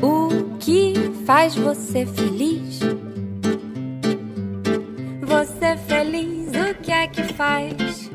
O 0.00 0.56
que 0.58 0.94
faz 1.26 1.54
você 1.54 2.06
feliz? 2.06 2.78
Você 5.20 5.76
feliz, 5.86 6.48
o 6.48 6.74
que 6.80 6.92
é 6.92 7.06
que 7.08 7.22
faz? 7.34 8.10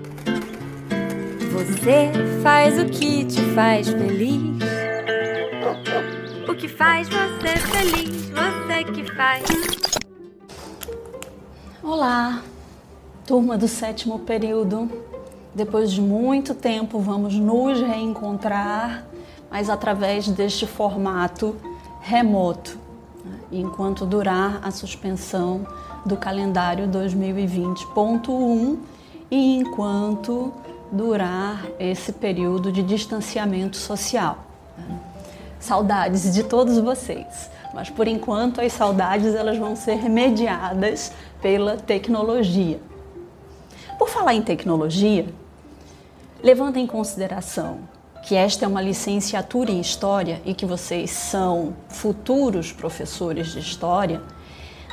Você 1.51 2.12
faz 2.42 2.79
o 2.79 2.85
que 2.85 3.26
te 3.26 3.42
faz 3.53 3.90
feliz. 3.90 4.58
O 6.47 6.55
que 6.55 6.67
faz 6.67 7.10
você 7.10 7.58
feliz, 7.58 8.29
você 8.29 8.83
que 8.94 9.15
faz. 9.15 9.44
Olá, 11.83 12.41
turma 13.25 13.57
do 13.57 13.67
sétimo 13.67 14.19
período. 14.19 14.89
Depois 15.53 15.91
de 15.91 16.02
muito 16.02 16.53
tempo, 16.53 16.99
vamos 16.99 17.34
nos 17.34 17.81
reencontrar, 17.81 19.07
mas 19.49 19.70
através 19.70 20.27
deste 20.27 20.67
formato 20.67 21.55
remoto, 22.07 22.79
né? 23.25 23.38
enquanto 23.52 24.05
durar 24.05 24.61
a 24.63 24.71
suspensão 24.71 25.67
do 26.05 26.16
calendário 26.16 26.88
2020.1 26.88 28.77
e 29.30 29.57
enquanto 29.57 30.53
durar 30.89 31.66
esse 31.77 32.13
período 32.13 32.71
de 32.71 32.81
distanciamento 32.81 33.75
social. 33.75 34.38
Né? 34.77 34.99
Saudades 35.59 36.33
de 36.33 36.43
todos 36.43 36.77
vocês, 36.80 37.52
mas 37.73 37.89
por 37.89 38.08
enquanto 38.08 38.61
as 38.61 38.71
saudades 38.71 39.35
elas 39.35 39.58
vão 39.58 39.75
ser 39.75 40.09
mediadas 40.09 41.11
pela 41.41 41.75
tecnologia. 41.75 42.80
Por 43.99 44.08
falar 44.08 44.33
em 44.33 44.41
tecnologia, 44.41 45.27
levando 46.41 46.77
em 46.77 46.88
consideração 46.88 47.80
que 48.27 48.36
esta 48.36 48.66
é 48.66 48.67
uma 48.67 48.81
licenciatura 48.81 49.72
em 49.72 49.80
História 49.80 50.41
e 50.44 50.54
que 50.54 50.66
vocês 50.66 51.12
são 51.12 51.73
futuros 51.88 52.73
professores 52.73 53.53
de 53.53 53.59
História, 53.59 54.22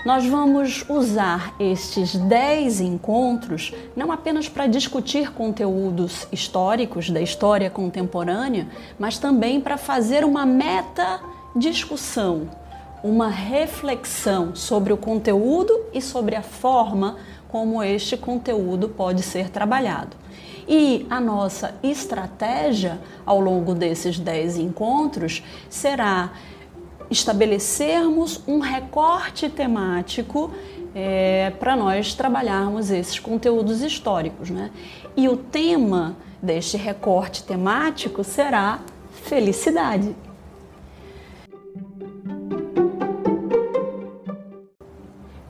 nós 0.07 0.25
vamos 0.25 0.85
usar 0.89 1.53
estes 1.59 2.15
10 2.15 2.81
encontros 2.81 3.75
não 3.97 4.13
apenas 4.13 4.49
para 4.49 4.69
discutir 4.69 5.33
conteúdos 5.33 6.29
históricos 6.31 7.11
da 7.11 7.21
história 7.21 7.69
contemporânea, 7.69 8.69
mas 9.01 9.19
também 9.19 9.61
para 9.61 9.77
fazer 9.77 10.25
uma 10.25 10.47
meta 10.47 11.19
discussão, 11.57 12.49
uma 13.03 13.29
reflexão 13.29 14.55
sobre 14.55 14.93
o 14.93 14.97
conteúdo 14.97 15.87
e 15.93 16.01
sobre 16.01 16.37
a 16.37 16.43
forma 16.43 17.17
como 17.49 17.83
este 17.83 18.17
conteúdo 18.17 18.91
pode 18.91 19.25
ser 19.25 19.51
trabalhado. 19.51 20.24
E 20.67 21.07
a 21.11 21.21
nossa 21.21 21.75
estratégia 21.83 23.01
ao 23.25 23.41
longo 23.41 23.75
desses 23.75 24.19
10 24.19 24.59
encontros 24.59 25.43
será 25.69 26.33
estabelecermos 27.11 28.43
um 28.47 28.59
recorte 28.59 29.49
temático 29.49 30.51
é, 30.95 31.53
para 31.59 31.77
nós 31.77 32.15
trabalharmos 32.15 32.91
esses 32.91 33.19
conteúdos 33.19 33.83
históricos. 33.83 34.51
Né? 34.51 34.71
E 35.17 35.29
o 35.29 35.37
tema 35.37 36.17
deste 36.43 36.77
recorte 36.77 37.43
temático 37.43 38.23
será 38.25 38.81
felicidade. 39.11 40.15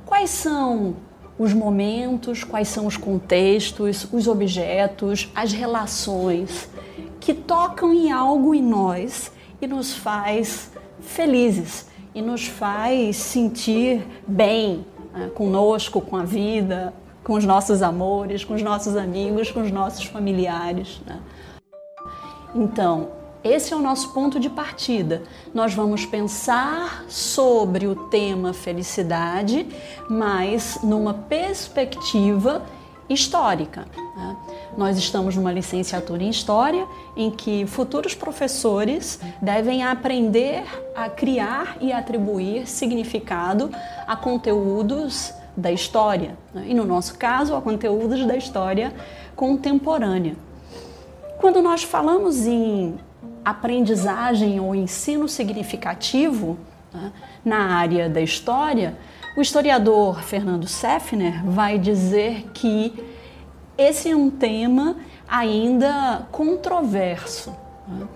Quais 0.05 0.31
são 0.31 0.97
os 1.39 1.53
momentos, 1.53 2.45
quais 2.45 2.69
são 2.69 2.87
os 2.87 2.97
contextos, 2.97 4.07
os 4.13 4.29
objetos, 4.29 5.31
as 5.35 5.53
relações 5.53 6.69
que 7.21 7.35
tocam 7.35 7.93
em 7.93 8.13
algo 8.13 8.55
em 8.55 8.63
nós 8.63 9.33
e 9.61 9.67
nos 9.67 9.95
faz 9.95 10.71
felizes 11.01 11.89
e 12.15 12.23
nos 12.23 12.47
faz 12.47 13.17
sentir 13.17 14.07
bem 14.27 14.87
né, 15.13 15.31
conosco, 15.35 16.01
com 16.01 16.17
a 16.17 16.25
vida, 16.25 16.95
com 17.25 17.33
os 17.33 17.45
nossos 17.45 17.83
amores, 17.83 18.45
com 18.45 18.55
os 18.55 18.63
nossos 18.63 18.97
amigos, 18.97 19.51
com 19.51 19.63
os 19.63 19.71
nossos 19.71 20.05
familiares. 20.05 21.01
Né? 21.07 21.19
Então, 22.55 23.09
esse 23.45 23.75
é 23.75 23.77
o 23.77 23.81
nosso 23.81 24.09
ponto 24.15 24.41
de 24.41 24.49
partida. 24.49 25.23
Nós 25.53 25.75
vamos 25.75 26.07
pensar 26.07 27.05
sobre 27.09 27.87
o 27.87 27.95
tema 27.95 28.55
felicidade, 28.55 29.67
mas 30.09 30.79
numa 30.83 31.13
perspectiva 31.13 32.63
histórica. 33.07 33.87
Né? 34.17 34.37
Nós 34.79 34.97
estamos 34.97 35.37
numa 35.37 35.53
licenciatura 35.53 36.23
em 36.23 36.31
História 36.31 36.87
em 37.15 37.31
que 37.31 37.67
futuros 37.67 38.15
professores 38.15 39.21
devem 39.43 39.85
aprender 39.85 40.65
a 40.97 41.11
criar 41.11 41.77
e 41.83 41.93
atribuir 41.93 42.67
significado 42.67 43.71
a 44.07 44.17
conteúdos 44.17 45.35
da 45.57 45.71
história, 45.71 46.37
né? 46.53 46.65
e 46.67 46.75
no 46.75 46.85
nosso 46.85 47.17
caso, 47.17 47.55
a 47.55 47.61
conteúdos 47.61 48.25
da 48.27 48.37
história 48.37 48.93
contemporânea. 49.37 50.35
Quando 51.39 51.61
nós 51.61 51.83
falamos 51.83 52.47
em 52.47 52.95
aprendizagem 53.45 54.59
ou 54.61 54.75
ensino 54.75 55.29
significativo 55.29 56.59
né, 56.93 57.13
na 57.45 57.77
área 57.77 58.09
da 58.09 58.21
história, 58.21 58.97
o 59.37 59.41
historiador 59.41 60.23
Fernando 60.23 60.67
Seffner 60.69 61.45
vai 61.45 61.79
dizer 61.79 62.47
que 62.55 62.93
esse 63.77 64.09
é 64.09 64.17
um 64.17 64.31
tema 64.31 64.97
ainda 65.29 66.29
controverso, 66.31 67.51
né? 67.89 68.07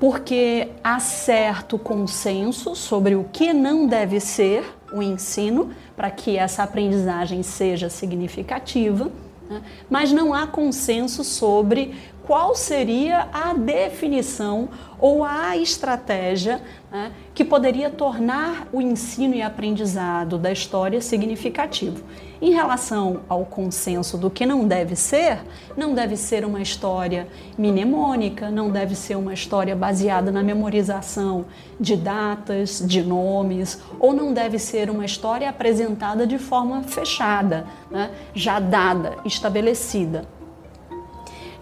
porque 0.00 0.68
há 0.82 0.98
certo 0.98 1.78
consenso 1.78 2.74
sobre 2.74 3.14
o 3.14 3.24
que 3.32 3.52
não 3.52 3.86
deve 3.86 4.18
ser 4.18 4.64
o 4.92 5.00
ensino 5.00 5.70
para 5.96 6.10
que 6.10 6.36
essa 6.36 6.64
aprendizagem 6.64 7.42
seja 7.42 7.88
significativa, 7.88 9.10
né? 9.48 9.62
mas 9.88 10.12
não 10.12 10.34
há 10.34 10.46
consenso 10.46 11.22
sobre 11.22 11.94
qual 12.26 12.54
seria 12.54 13.28
a 13.32 13.52
definição 13.52 14.68
ou 14.98 15.22
a 15.22 15.56
estratégia 15.56 16.62
né, 16.90 17.12
que 17.34 17.44
poderia 17.44 17.90
tornar 17.90 18.66
o 18.72 18.80
ensino 18.80 19.34
e 19.34 19.42
aprendizado 19.42 20.38
da 20.38 20.50
história 20.50 21.00
significativo. 21.02 22.02
Em 22.40 22.52
relação 22.52 23.20
ao 23.28 23.44
consenso 23.44 24.16
do 24.16 24.30
que 24.30 24.46
não 24.46 24.66
deve 24.66 24.96
ser, 24.96 25.40
não 25.76 25.94
deve 25.94 26.16
ser 26.16 26.44
uma 26.44 26.62
história 26.62 27.28
mnemônica, 27.58 28.50
não 28.50 28.70
deve 28.70 28.94
ser 28.94 29.16
uma 29.16 29.34
história 29.34 29.76
baseada 29.76 30.30
na 30.30 30.42
memorização 30.42 31.44
de 31.78 31.96
datas, 31.96 32.82
de 32.84 33.02
nomes, 33.02 33.80
ou 33.98 34.12
não 34.12 34.32
deve 34.32 34.58
ser 34.58 34.88
uma 34.88 35.04
história 35.04 35.48
apresentada 35.48 36.26
de 36.26 36.38
forma 36.38 36.82
fechada, 36.82 37.66
né, 37.90 38.10
já 38.34 38.58
dada, 38.58 39.16
estabelecida. 39.24 40.26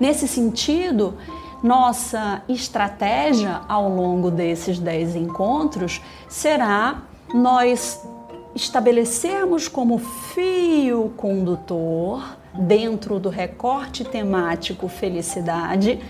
Nesse 0.03 0.27
sentido, 0.27 1.15
nossa 1.63 2.43
estratégia 2.49 3.61
ao 3.69 3.89
longo 3.89 4.33
desses 4.33 4.81
10 4.81 5.15
encontros 5.15 6.03
será 6.29 7.03
nós 7.33 8.05
estabelecermos 8.53 9.69
como 9.69 9.99
fio 9.99 11.13
condutor, 11.17 12.37
dentro 12.53 13.21
do 13.21 13.29
recorte 13.29 14.03
temático 14.03 14.89
felicidade, 14.89 16.01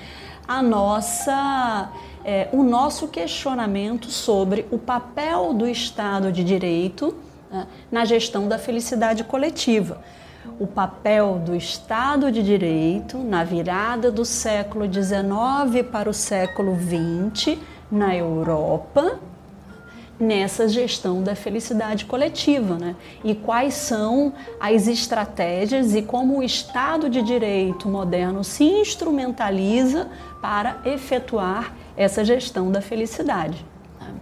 a 0.48 0.62
nossa, 0.62 1.90
é, 2.24 2.48
o 2.50 2.62
nosso 2.62 3.08
questionamento 3.08 4.10
sobre 4.10 4.66
o 4.70 4.78
papel 4.78 5.52
do 5.52 5.68
Estado 5.68 6.32
de 6.32 6.42
Direito 6.42 7.14
né, 7.50 7.66
na 7.90 8.06
gestão 8.06 8.48
da 8.48 8.58
felicidade 8.58 9.22
coletiva 9.22 10.00
o 10.62 10.66
papel 10.66 11.40
do 11.44 11.56
Estado 11.56 12.30
de 12.30 12.40
Direito 12.40 13.18
na 13.18 13.42
virada 13.42 14.12
do 14.12 14.24
século 14.24 14.84
XIX 14.84 15.84
para 15.90 16.08
o 16.08 16.14
século 16.14 16.76
XX 16.76 17.58
na 17.90 18.14
Europa 18.14 19.18
nessa 20.20 20.68
gestão 20.68 21.20
da 21.20 21.34
felicidade 21.34 22.04
coletiva, 22.04 22.76
né? 22.78 22.94
E 23.24 23.34
quais 23.34 23.74
são 23.74 24.32
as 24.60 24.86
estratégias 24.86 25.96
e 25.96 26.02
como 26.02 26.38
o 26.38 26.44
Estado 26.44 27.10
de 27.10 27.22
Direito 27.22 27.88
moderno 27.88 28.44
se 28.44 28.62
instrumentaliza 28.62 30.08
para 30.40 30.80
efetuar 30.84 31.74
essa 31.96 32.24
gestão 32.24 32.70
da 32.70 32.80
felicidade. 32.80 33.66
Né? 34.00 34.14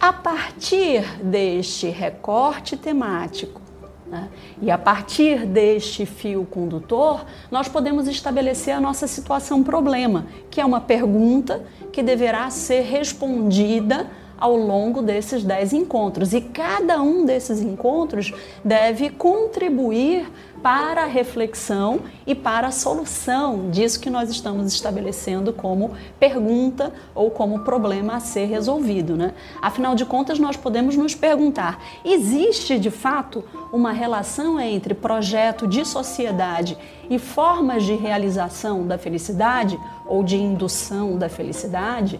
A 0.00 0.10
partir 0.10 1.04
deste 1.22 1.90
recorte 1.90 2.78
temático 2.78 3.60
né? 4.06 4.28
E 4.60 4.70
a 4.70 4.78
partir 4.78 5.46
deste 5.46 6.04
fio 6.04 6.46
condutor, 6.50 7.24
nós 7.50 7.68
podemos 7.68 8.06
estabelecer 8.06 8.74
a 8.74 8.80
nossa 8.80 9.06
situação 9.06 9.62
problema, 9.62 10.26
que 10.50 10.60
é 10.60 10.64
uma 10.64 10.80
pergunta 10.80 11.64
que 11.92 12.02
deverá 12.02 12.50
ser 12.50 12.82
respondida 12.82 14.06
ao 14.38 14.56
longo 14.56 15.00
desses 15.00 15.42
dez 15.42 15.72
encontros. 15.72 16.32
E 16.32 16.40
cada 16.40 17.00
um 17.00 17.24
desses 17.24 17.60
encontros 17.60 18.32
deve 18.64 19.10
contribuir 19.10 20.30
para 20.64 21.02
a 21.02 21.06
reflexão 21.06 22.00
e 22.26 22.34
para 22.34 22.68
a 22.68 22.70
solução 22.70 23.68
disso 23.70 24.00
que 24.00 24.08
nós 24.08 24.30
estamos 24.30 24.72
estabelecendo 24.72 25.52
como 25.52 25.90
pergunta 26.18 26.90
ou 27.14 27.30
como 27.30 27.58
problema 27.58 28.14
a 28.14 28.20
ser 28.20 28.46
resolvido. 28.46 29.14
Né? 29.14 29.34
Afinal 29.60 29.94
de 29.94 30.06
contas, 30.06 30.38
nós 30.38 30.56
podemos 30.56 30.96
nos 30.96 31.14
perguntar: 31.14 31.84
existe 32.02 32.78
de 32.78 32.90
fato 32.90 33.44
uma 33.70 33.92
relação 33.92 34.58
entre 34.58 34.94
projeto 34.94 35.66
de 35.66 35.84
sociedade 35.84 36.78
e 37.10 37.18
formas 37.18 37.82
de 37.82 37.94
realização 37.94 38.86
da 38.86 38.96
felicidade 38.96 39.78
ou 40.06 40.24
de 40.24 40.38
indução 40.38 41.18
da 41.18 41.28
felicidade? 41.28 42.18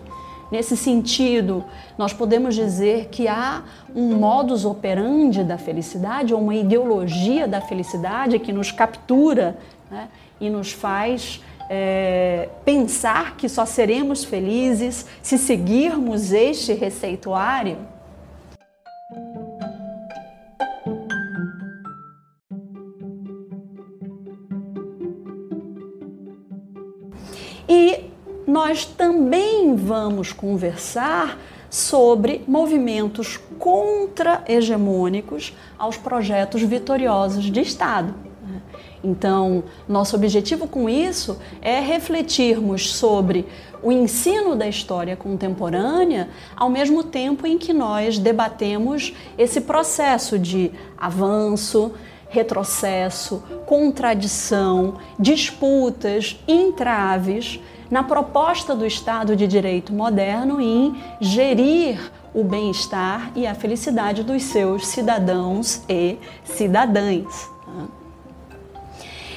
Nesse 0.55 0.77
sentido, 0.77 1.65
nós 1.99 2.13
podemos 2.13 2.55
dizer 2.55 3.09
que 3.11 3.27
há 3.27 3.65
um 3.93 4.15
modus 4.15 4.65
operandi 4.65 5.43
da 5.43 5.59
felicidade, 5.59 6.33
ou 6.33 6.41
uma 6.41 6.55
ideologia 6.55 7.49
da 7.49 7.61
felicidade 7.61 8.39
que 8.39 8.53
nos 8.53 8.71
captura 8.71 9.59
né, 9.91 10.07
e 10.41 10.49
nos 10.49 10.71
faz 10.71 11.43
é, 11.69 12.49
pensar 12.65 13.37
que 13.37 13.49
só 13.49 13.67
seremos 13.67 14.23
felizes 14.23 15.05
se 15.21 15.39
seguirmos 15.39 16.31
este 16.31 16.73
receituário? 16.73 17.77
Nós 28.55 28.85
também 28.85 29.75
vamos 29.75 30.33
conversar 30.33 31.41
sobre 31.69 32.45
movimentos 32.47 33.37
contra-hegemônicos 33.59 35.57
aos 35.77 35.97
projetos 35.97 36.63
vitoriosos 36.63 37.47
de 37.47 37.61
Estado. 37.61 38.15
Então, 39.03 39.65
nosso 39.89 40.15
objetivo 40.15 40.69
com 40.69 40.89
isso 40.89 41.37
é 41.61 41.81
refletirmos 41.81 42.95
sobre 42.95 43.45
o 43.83 43.91
ensino 43.91 44.55
da 44.55 44.69
história 44.69 45.17
contemporânea, 45.17 46.29
ao 46.55 46.71
mesmo 46.71 47.03
tempo 47.03 47.49
em 47.49 47.59
que 47.59 47.73
nós 47.73 48.21
debatemos 48.21 49.13
esse 49.37 49.63
processo 49.63 50.39
de 50.39 50.71
avanço, 50.97 51.91
retrocesso, 52.29 53.43
contradição, 53.67 54.95
disputas, 55.19 56.39
entraves 56.47 57.59
na 57.95 58.03
proposta 58.03 58.75
do 58.75 58.85
Estado 58.85 59.37
de 59.37 59.47
Direito 59.47 59.93
moderno 59.93 60.61
em 60.61 61.01
gerir 61.21 62.11
o 62.35 62.43
bem-estar 62.43 63.31
e 63.37 63.47
a 63.47 63.55
felicidade 63.55 64.25
dos 64.25 64.43
seus 64.43 64.89
cidadãos 64.89 65.81
e 65.89 66.19
cidadãs. 66.43 67.49
Né? 67.69 67.87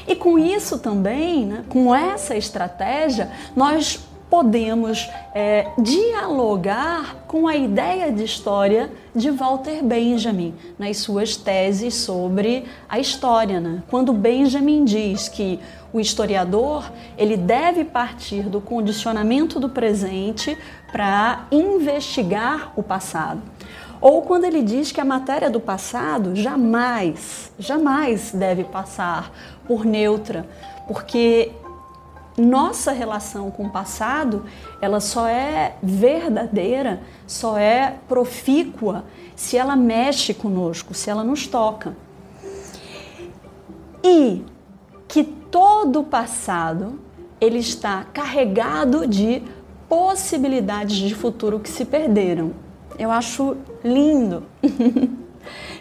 E 0.07 0.15
com 0.15 0.39
isso 0.39 0.80
também, 0.80 1.45
né, 1.45 1.65
com 1.69 1.94
essa 1.94 2.36
estratégia, 2.36 3.31
nós 3.56 4.06
podemos 4.29 5.09
é, 5.33 5.68
dialogar 5.77 7.24
com 7.27 7.47
a 7.47 7.56
ideia 7.56 8.12
de 8.12 8.24
história 8.24 8.91
de 9.15 9.31
Walter 9.31 9.83
Benjamin 9.83 10.53
nas 10.77 10.97
suas 10.97 11.38
teses 11.38 11.95
sobre 11.95 12.65
a 12.89 13.00
história. 13.00 13.59
Né? 13.59 13.83
Quando 13.89 14.12
Benjamin 14.12 14.83
diz 14.83 15.29
que 15.29 15.59
o 15.94 16.00
historiador 16.00 16.91
ele 17.18 17.38
deve 17.38 17.85
partir 17.85 18.44
do 18.44 18.59
condicionamento 18.59 19.59
do 19.59 19.69
presente 19.69 20.57
para 20.91 21.47
investigar 21.51 22.73
o 22.75 22.83
passado. 22.83 23.41
Ou 24.00 24.21
quando 24.21 24.44
ele 24.44 24.62
diz 24.62 24.91
que 24.91 25.01
a 25.01 25.06
matéria 25.06 25.50
do 25.50 25.59
passado 25.59 26.35
jamais, 26.35 27.51
jamais 27.57 28.31
deve 28.31 28.63
passar 28.63 29.31
por 29.65 29.85
neutra, 29.85 30.45
porque 30.88 31.51
nossa 32.38 32.92
relação 32.92 33.50
com 33.50 33.66
o 33.66 33.69
passado, 33.69 34.45
ela 34.80 35.00
só 35.00 35.28
é 35.28 35.75
verdadeira, 35.81 37.01
só 37.25 37.57
é 37.57 37.95
profícua 38.07 39.06
se 39.36 39.57
ela 39.57 39.75
mexe 39.75 40.34
conosco, 40.34 40.94
se 40.94 41.10
ela 41.10 41.24
nos 41.24 41.48
toca. 41.48 41.98
E 44.04 44.44
que 45.07 45.24
todo 45.24 46.01
o 46.01 46.04
passado 46.04 47.00
ele 47.42 47.60
está 47.60 48.04
carregado 48.13 49.07
de 49.07 49.42
possibilidades 49.90 50.98
de 50.98 51.16
futuro 51.16 51.60
que 51.60 51.69
se 51.69 51.86
perderam. 51.86 52.51
Eu 53.00 53.12
acho 53.12 53.57
lindo. 53.83 54.44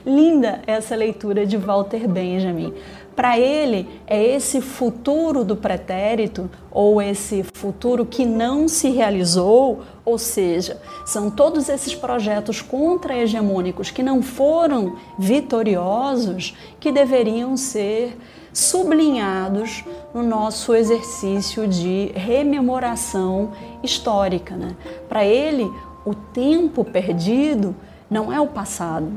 Linda 0.05 0.62
essa 0.67 0.94
leitura 0.94 1.44
de 1.44 1.56
Walter 1.56 2.06
Benjamin, 2.06 2.73
para 3.16 3.38
ele, 3.38 3.88
é 4.06 4.22
esse 4.22 4.60
futuro 4.60 5.42
do 5.42 5.56
pretérito, 5.56 6.50
ou 6.70 7.00
esse 7.00 7.42
futuro 7.54 8.04
que 8.04 8.26
não 8.26 8.68
se 8.68 8.90
realizou, 8.90 9.80
ou 10.04 10.18
seja, 10.18 10.78
são 11.06 11.30
todos 11.30 11.70
esses 11.70 11.94
projetos 11.94 12.60
contra-hegemônicos 12.60 13.90
que 13.90 14.02
não 14.02 14.20
foram 14.22 14.96
vitoriosos, 15.18 16.54
que 16.78 16.92
deveriam 16.92 17.56
ser 17.56 18.18
sublinhados 18.52 19.82
no 20.12 20.22
nosso 20.22 20.74
exercício 20.74 21.66
de 21.66 22.12
rememoração 22.14 23.52
histórica. 23.82 24.54
Né? 24.54 24.76
Para 25.08 25.24
ele, 25.24 25.64
o 26.04 26.14
tempo 26.14 26.84
perdido 26.84 27.74
não 28.10 28.30
é 28.30 28.38
o 28.38 28.46
passado, 28.46 29.10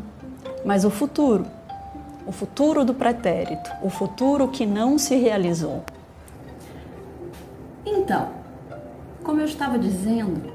mas 0.66 0.86
o 0.86 0.90
futuro 0.90 1.46
o 2.30 2.32
futuro 2.32 2.86
do 2.86 2.94
pretérito, 2.94 3.72
o 3.82 3.90
futuro 3.90 4.50
que 4.50 4.64
não 4.64 5.00
se 5.00 5.16
realizou. 5.16 5.84
Então, 7.84 8.30
como 9.24 9.42
eu 9.42 9.46
estava 9.46 9.80
dizendo, 9.80 10.54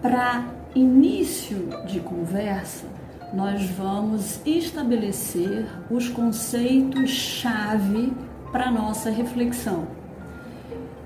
para 0.00 0.44
início 0.72 1.82
de 1.84 1.98
conversa, 1.98 2.86
nós 3.34 3.68
vamos 3.70 4.40
estabelecer 4.46 5.66
os 5.90 6.08
conceitos-chave 6.08 8.12
para 8.52 8.70
nossa 8.70 9.10
reflexão. 9.10 9.88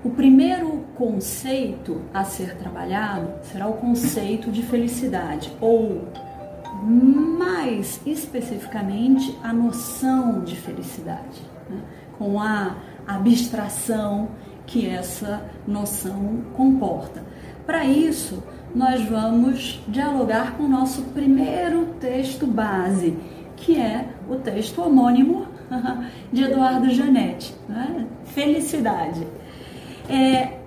O 0.03 0.11
primeiro 0.11 0.85
conceito 0.95 2.03
a 2.13 2.23
ser 2.23 2.55
trabalhado 2.57 3.27
será 3.41 3.67
o 3.67 3.73
conceito 3.73 4.51
de 4.51 4.61
felicidade 4.61 5.51
ou 5.59 6.03
mais 6.85 7.99
especificamente 8.05 9.37
a 9.43 9.51
noção 9.51 10.41
de 10.41 10.55
felicidade, 10.55 11.41
né? 11.69 11.81
com 12.17 12.39
a 12.39 12.75
abstração 13.07 14.29
que 14.65 14.87
essa 14.87 15.45
noção 15.67 16.43
comporta. 16.53 17.23
Para 17.65 17.85
isso, 17.85 18.43
nós 18.73 19.01
vamos 19.05 19.81
dialogar 19.87 20.57
com 20.57 20.63
o 20.63 20.67
nosso 20.67 21.01
primeiro 21.03 21.87
texto 21.99 22.45
base, 22.45 23.17
que 23.55 23.79
é 23.79 24.09
o 24.29 24.35
texto 24.35 24.81
homônimo 24.81 25.47
de 26.31 26.43
Eduardo 26.43 26.89
Janetti, 26.89 27.55
né? 27.67 28.05
Felicidade. 28.25 29.25
É, 30.09 30.59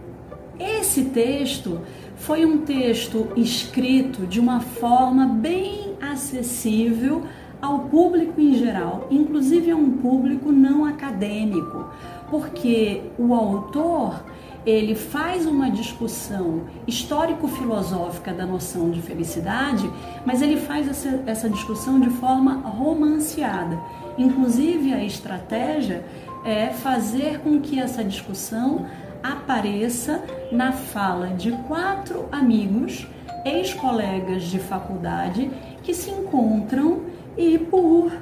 esse 0.59 1.05
texto 1.05 1.81
foi 2.17 2.45
um 2.45 2.59
texto 2.59 3.29
escrito 3.37 4.27
de 4.27 4.41
uma 4.41 4.61
forma 4.61 5.27
bem 5.27 5.88
acessível 6.01 7.23
ao 7.61 7.81
público 7.81 8.41
em 8.41 8.55
geral, 8.55 9.09
inclusive 9.11 9.71
a 9.71 9.77
um 9.77 9.99
público 9.99 10.53
não 10.53 10.85
acadêmico, 10.85 11.87
porque 12.31 13.03
o 13.19 13.35
autor 13.35 14.23
ele 14.67 14.95
faz 14.95 15.47
uma 15.47 15.71
discussão 15.71 16.63
histórico-filosófica 16.87 18.33
da 18.33 18.45
noção 18.45 18.91
de 18.91 19.01
felicidade, 19.01 19.91
mas 20.27 20.43
ele 20.43 20.59
faz 20.59 20.89
essa, 20.89 21.23
essa 21.27 21.49
discussão 21.49 21.99
de 21.99 22.11
forma 22.11 22.55
romanceada. 22.69 23.79
Inclusive, 24.19 24.93
a 24.93 25.03
estratégia 25.03 26.05
é 26.45 26.67
fazer 26.67 27.41
com 27.41 27.61
que 27.61 27.81
essa 27.81 28.05
discussão 28.05 28.87
apareça 29.23 30.23
na 30.53 30.73
fala 30.73 31.29
de 31.29 31.53
quatro 31.67 32.29
amigos, 32.31 33.07
ex-colegas 33.45 34.45
de 34.45 34.59
faculdade, 34.59 35.51
que 35.89 35.95
se 35.95 36.11
encontram 36.11 37.01
e, 37.35 37.57
por 37.57 38.13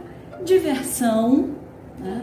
diversão, 0.44 1.50
né, 1.98 2.22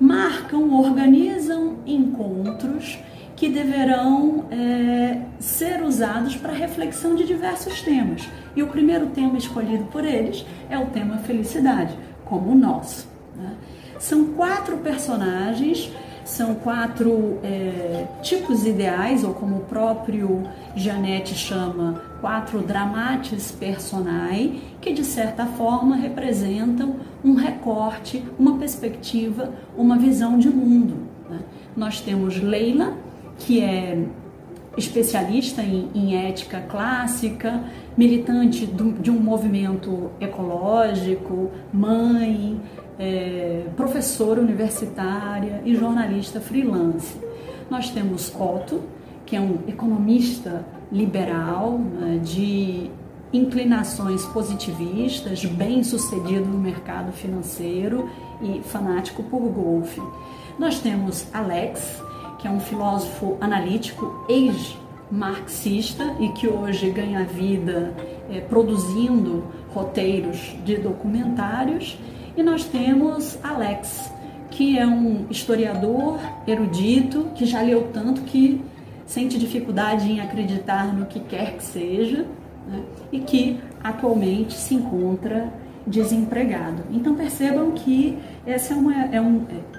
marcam, 0.00 0.72
organizam 0.72 1.76
encontros 1.86 2.98
que 3.36 3.50
deverão 3.50 4.46
é, 4.50 5.20
ser 5.38 5.82
usados 5.82 6.34
para 6.34 6.54
reflexão 6.54 7.14
de 7.14 7.26
diversos 7.26 7.82
temas. 7.82 8.26
E 8.56 8.62
o 8.62 8.68
primeiro 8.68 9.08
tema 9.08 9.36
escolhido 9.36 9.84
por 9.92 10.02
eles 10.02 10.46
é 10.70 10.78
o 10.78 10.86
tema 10.86 11.18
felicidade, 11.18 11.94
como 12.24 12.52
o 12.52 12.54
nosso. 12.54 13.06
Né? 13.36 13.52
São 13.98 14.32
quatro 14.32 14.78
personagens 14.78 15.92
são 16.30 16.54
quatro 16.54 17.38
é, 17.42 18.06
tipos 18.22 18.64
ideais, 18.64 19.24
ou 19.24 19.34
como 19.34 19.56
o 19.56 19.60
próprio 19.60 20.44
Janete 20.76 21.34
chama, 21.34 22.00
quatro 22.20 22.60
dramatis 22.60 23.50
personae, 23.50 24.62
que 24.80 24.92
de 24.92 25.04
certa 25.04 25.44
forma 25.44 25.96
representam 25.96 26.96
um 27.24 27.34
recorte, 27.34 28.24
uma 28.38 28.56
perspectiva, 28.58 29.52
uma 29.76 29.98
visão 29.98 30.38
de 30.38 30.48
mundo. 30.48 31.08
Né? 31.28 31.40
Nós 31.76 32.00
temos 32.00 32.40
Leila, 32.40 32.94
que 33.36 33.60
é 33.60 34.06
especialista 34.76 35.62
em, 35.62 35.90
em 35.94 36.14
ética 36.28 36.60
clássica, 36.60 37.64
militante 37.96 38.66
do, 38.66 38.92
de 38.92 39.10
um 39.10 39.18
movimento 39.18 40.10
ecológico, 40.20 41.50
mãe, 41.72 42.60
é, 43.00 43.62
professora 43.76 44.42
universitária 44.42 45.62
e 45.64 45.74
jornalista 45.74 46.38
freelance. 46.38 47.18
Nós 47.70 47.88
temos 47.88 48.30
Otto, 48.38 48.82
que 49.24 49.34
é 49.34 49.40
um 49.40 49.60
economista 49.66 50.66
liberal, 50.92 51.78
né, 51.78 52.20
de 52.22 52.90
inclinações 53.32 54.26
positivistas, 54.26 55.44
bem 55.46 55.82
sucedido 55.82 56.44
no 56.44 56.58
mercado 56.58 57.10
financeiro 57.12 58.10
e 58.42 58.60
fanático 58.64 59.22
por 59.22 59.40
golfe. 59.40 60.02
Nós 60.58 60.80
temos 60.80 61.26
Alex, 61.32 62.02
que 62.38 62.48
é 62.48 62.50
um 62.50 62.60
filósofo 62.60 63.38
analítico 63.40 64.26
ex-marxista 64.28 66.16
e 66.18 66.28
que 66.30 66.48
hoje 66.48 66.90
ganha 66.90 67.24
vida 67.24 67.94
é, 68.30 68.40
produzindo 68.40 69.44
roteiros 69.72 70.54
de 70.64 70.76
documentários. 70.76 71.96
E 72.36 72.42
nós 72.42 72.64
temos 72.64 73.38
Alex, 73.42 74.12
que 74.50 74.78
é 74.78 74.86
um 74.86 75.26
historiador 75.30 76.18
erudito 76.46 77.28
que 77.34 77.44
já 77.44 77.60
leu 77.62 77.88
tanto 77.92 78.22
que 78.22 78.62
sente 79.06 79.38
dificuldade 79.38 80.10
em 80.10 80.20
acreditar 80.20 80.94
no 80.94 81.06
que 81.06 81.18
quer 81.20 81.56
que 81.56 81.64
seja 81.64 82.26
né? 82.68 82.82
e 83.10 83.20
que 83.20 83.60
atualmente 83.82 84.54
se 84.54 84.74
encontra 84.74 85.52
desempregado. 85.86 86.84
Então 86.90 87.14
percebam 87.14 87.72
que 87.72 88.16
essa 88.46 88.74
é, 88.74 88.76
uma, 88.76 88.94
é 89.06 89.20
um, 89.20 89.46
é, 89.50 89.78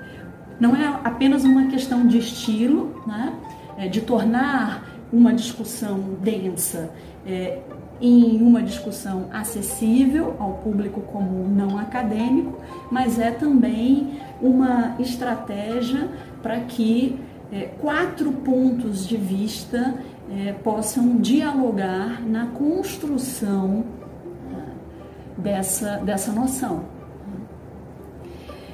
não 0.60 0.75
é 0.75 1.00
apenas 1.03 1.43
uma 1.43 1.67
questão 1.67 2.05
de 2.05 2.17
estilo, 2.17 3.01
né? 3.08 3.34
É, 3.77 3.88
de 3.88 4.01
tornar 4.01 4.90
uma 5.12 5.34
discussão 5.34 6.00
densa 6.22 6.91
é, 7.25 7.60
em 8.00 8.41
uma 8.41 8.63
discussão 8.63 9.27
acessível 9.32 10.36
ao 10.39 10.53
público 10.53 11.01
comum 11.01 11.48
não 11.48 11.77
acadêmico, 11.77 12.60
mas 12.89 13.20
é 13.20 13.32
também 13.32 14.20
uma 14.41 14.96
estratégia 15.00 16.10
para 16.41 16.60
que 16.62 17.20
é, 17.51 17.70
quatro 17.80 18.32
pontos 18.32 19.08
de 19.08 19.18
vista 19.18 19.96
é, 20.32 20.53
possam 20.53 21.18
dialogar 21.18 22.22
na 22.25 22.48
construção 22.48 23.84
dessa, 25.38 25.98
dessa 25.98 26.32
noção. 26.32 26.86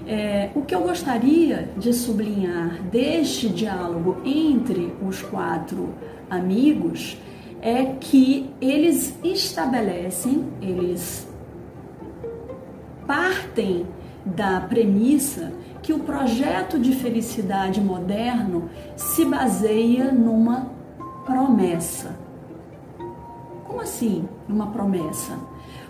É, 0.05 0.51
o 0.55 0.61
que 0.61 0.73
eu 0.73 0.83
gostaria 0.83 1.69
de 1.75 1.91
sublinhar 1.91 2.81
deste 2.83 3.49
diálogo 3.49 4.21
entre 4.23 4.93
os 5.05 5.21
quatro 5.21 5.89
amigos 6.29 7.17
é 7.61 7.85
que 7.99 8.49
eles 8.61 9.17
estabelecem, 9.23 10.45
eles 10.61 11.27
partem 13.05 13.85
da 14.25 14.59
premissa 14.61 15.53
que 15.81 15.93
o 15.93 15.99
projeto 15.99 16.77
de 16.77 16.93
felicidade 16.93 17.79
moderno 17.79 18.69
se 18.95 19.23
baseia 19.23 20.11
numa 20.11 20.69
promessa. 21.25 22.17
Como 23.63 23.81
assim, 23.81 24.27
numa 24.47 24.67
promessa? 24.67 25.37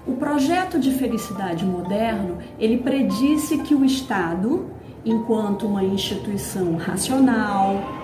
O 0.05 0.13
projeto 0.13 0.79
de 0.79 0.91
felicidade 0.91 1.65
moderno, 1.65 2.37
ele 2.59 2.77
predisse 2.77 3.57
que 3.57 3.75
o 3.75 3.83
Estado, 3.83 4.67
enquanto 5.03 5.65
uma 5.65 5.83
instituição 5.83 6.77
racional, 6.77 7.96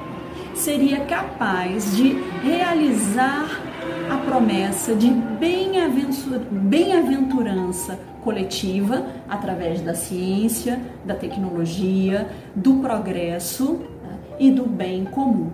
seria 0.55 1.01
capaz 1.01 1.95
de 1.95 2.13
realizar 2.41 3.61
a 4.09 4.17
promessa 4.17 4.95
de 4.95 5.09
bem-aventurança 5.09 7.99
coletiva 8.23 9.05
através 9.27 9.81
da 9.81 9.93
ciência, 9.93 10.81
da 11.05 11.13
tecnologia, 11.15 12.29
do 12.55 12.75
progresso 12.75 13.81
né, 14.03 14.17
e 14.39 14.49
do 14.51 14.65
bem 14.65 15.03
comum. 15.05 15.51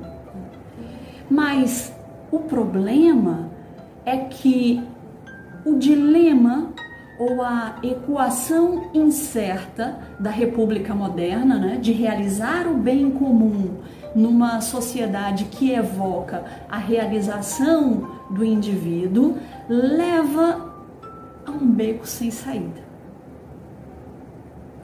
Mas 1.29 1.93
o 2.31 2.39
problema 2.39 3.49
é 4.05 4.17
que 4.17 4.81
o 5.65 5.75
dilema 5.75 6.69
ou 7.19 7.41
a 7.41 7.75
equação 7.83 8.89
incerta 8.93 9.99
da 10.19 10.29
República 10.29 10.95
Moderna, 10.95 11.59
né, 11.59 11.77
de 11.81 11.91
realizar 11.91 12.65
o 12.67 12.75
bem 12.75 13.11
comum 13.11 13.79
numa 14.15 14.61
sociedade 14.61 15.45
que 15.45 15.71
evoca 15.71 16.43
a 16.69 16.77
realização 16.77 18.11
do 18.29 18.43
indivíduo, 18.43 19.37
leva 19.67 20.73
a 21.45 21.51
um 21.51 21.69
beco 21.71 22.07
sem 22.07 22.31
saída. 22.31 22.81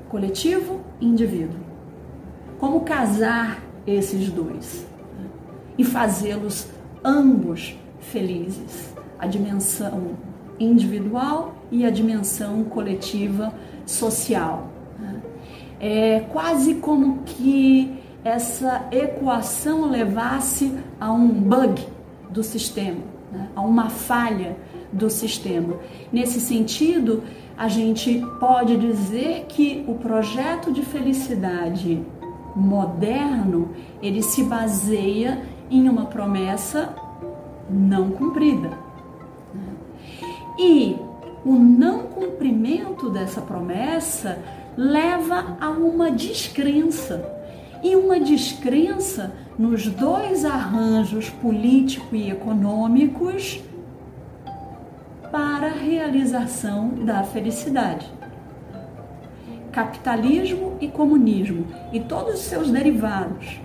Coletivo 0.10 0.82
indivíduo. 1.02 1.60
Como 2.60 2.82
casar 2.82 3.62
esses 3.86 4.30
dois 4.30 4.86
e 5.78 5.84
fazê-los 5.84 6.68
ambos 7.04 7.78
felizes? 8.00 8.94
A 9.20 9.28
dimensão 9.28 10.18
individual 10.60 11.56
e 11.72 11.86
a 11.86 11.90
dimensão 11.90 12.64
coletiva 12.64 13.54
social. 13.86 14.70
É 15.80 16.22
quase 16.32 16.76
como 16.76 17.20
que 17.26 18.05
essa 18.26 18.88
equação 18.92 19.88
levasse 19.88 20.76
a 21.00 21.12
um 21.14 21.28
bug 21.28 21.88
do 22.32 22.42
sistema, 22.42 23.02
né? 23.32 23.50
a 23.56 23.62
uma 23.62 23.88
falha 23.92 24.58
do 24.92 25.12
sistema. 25.12 25.76
Nesse 26.12 26.40
sentido, 26.42 27.22
a 27.56 27.68
gente 27.68 28.26
pode 28.40 28.78
dizer 28.78 29.46
que 29.48 29.86
o 29.88 29.94
projeto 29.94 30.72
de 30.72 30.82
felicidade 30.82 32.02
moderno 32.56 33.70
ele 34.02 34.24
se 34.24 34.44
baseia 34.44 35.44
em 35.70 35.88
uma 35.88 36.08
promessa 36.08 36.96
não 37.70 38.10
cumprida. 38.10 38.72
E 40.58 40.96
o 41.46 41.54
não 41.54 42.08
cumprimento 42.08 43.08
dessa 43.08 43.40
promessa 43.40 44.40
leva 44.76 45.58
a 45.62 45.70
uma 45.70 46.10
descrença. 46.10 47.45
E 47.86 47.96
uma 47.96 48.20
descrença 48.20 49.32
nos 49.60 49.86
dois 49.86 50.44
arranjos 50.44 51.30
político 51.30 52.16
e 52.16 52.32
econômicos 52.32 53.62
para 55.32 55.68
a 55.68 55.76
realização 55.76 56.90
da 57.06 57.24
felicidade. 57.24 58.12
Capitalismo 59.72 60.78
e 60.82 60.88
comunismo 60.88 61.68
e 61.94 62.00
todos 62.00 62.40
os 62.40 62.42
seus 62.42 62.72
derivados 62.72 63.62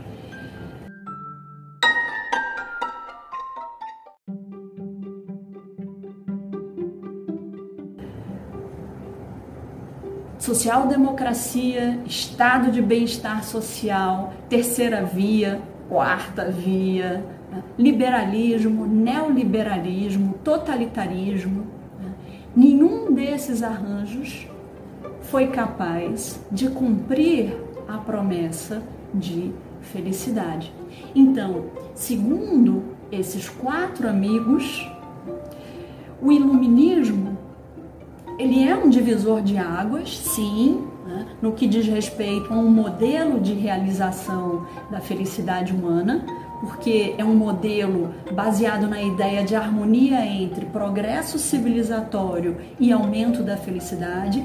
social-democracia, 10.41 12.01
estado 12.07 12.73
de 12.73 12.81
bem-estar 12.81 13.45
social, 13.45 14.33
terceira 14.49 15.05
via, 15.05 15.61
quarta 15.87 16.51
via, 16.51 17.23
né? 17.53 17.63
liberalismo, 17.79 18.87
neoliberalismo, 18.87 20.35
totalitarismo. 20.43 21.67
Né? 22.01 22.13
Nenhum 22.57 23.13
desses 23.13 23.63
arranjos 23.63 24.49
foi 25.21 25.49
capaz 25.49 26.41
de 26.51 26.71
cumprir 26.71 27.55
a 27.87 27.99
promessa 27.99 28.83
de 29.13 29.53
felicidade. 29.83 30.73
Então, 31.15 31.67
segundo 31.95 32.83
esses 33.13 33.47
quatro 33.47 34.09
amigos, 34.09 34.91
o 36.23 36.33
iluminismo 36.33 37.30
ele 38.41 38.67
é 38.67 38.75
um 38.75 38.89
divisor 38.89 39.43
de 39.43 39.59
águas, 39.59 40.17
sim, 40.19 40.87
né, 41.07 41.27
no 41.43 41.53
que 41.53 41.67
diz 41.67 41.87
respeito 41.87 42.53
a 42.53 42.57
um 42.57 42.71
modelo 42.71 43.39
de 43.39 43.53
realização 43.53 44.67
da 44.91 44.99
felicidade 44.99 45.75
humana, 45.75 46.25
porque 46.61 47.15
é 47.19 47.25
um 47.25 47.35
modelo 47.35 48.15
baseado 48.33 48.89
na 48.89 49.03
ideia 49.03 49.45
de 49.45 49.55
harmonia 49.55 50.25
entre 50.25 50.65
progresso 50.67 51.39
civilizatório 51.39 52.57
e 52.79 52.91
aumento 52.91 53.43
da 53.43 53.59
felicidade, 53.59 54.43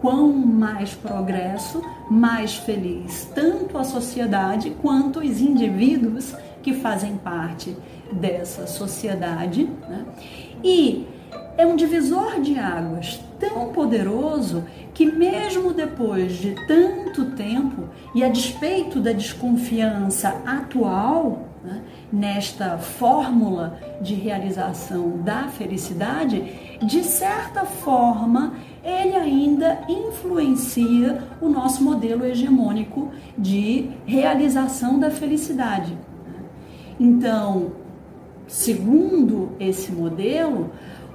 quão 0.00 0.32
mais 0.32 0.94
progresso, 0.94 1.82
mais 2.10 2.54
feliz 2.54 3.30
tanto 3.34 3.76
a 3.76 3.84
sociedade 3.84 4.70
quanto 4.80 5.20
os 5.20 5.40
indivíduos 5.40 6.34
que 6.62 6.72
fazem 6.72 7.16
parte 7.16 7.76
dessa 8.10 8.66
sociedade. 8.66 9.64
Né? 9.64 10.04
E 10.62 11.06
é 11.56 11.66
um 11.66 11.76
divisor 11.76 12.40
de 12.40 12.58
águas 12.58 13.20
tão 13.38 13.72
poderoso 13.72 14.64
que, 14.92 15.06
mesmo 15.06 15.72
depois 15.72 16.32
de 16.32 16.54
tanto 16.66 17.26
tempo 17.32 17.84
e 18.14 18.22
a 18.24 18.28
despeito 18.28 19.00
da 19.00 19.12
desconfiança 19.12 20.40
atual 20.46 21.48
né, 21.64 21.82
nesta 22.12 22.78
fórmula 22.78 23.78
de 24.00 24.14
realização 24.14 25.18
da 25.22 25.48
felicidade, 25.48 26.76
de 26.82 27.02
certa 27.02 27.64
forma 27.64 28.54
ele 28.84 29.16
ainda 29.16 29.80
influencia 29.88 31.22
o 31.40 31.48
nosso 31.48 31.82
modelo 31.82 32.24
hegemônico 32.24 33.10
de 33.36 33.90
realização 34.04 34.98
da 34.98 35.10
felicidade. 35.10 35.96
Então, 37.00 37.72
segundo 38.46 39.52
esse 39.58 39.90
modelo, 39.90 40.70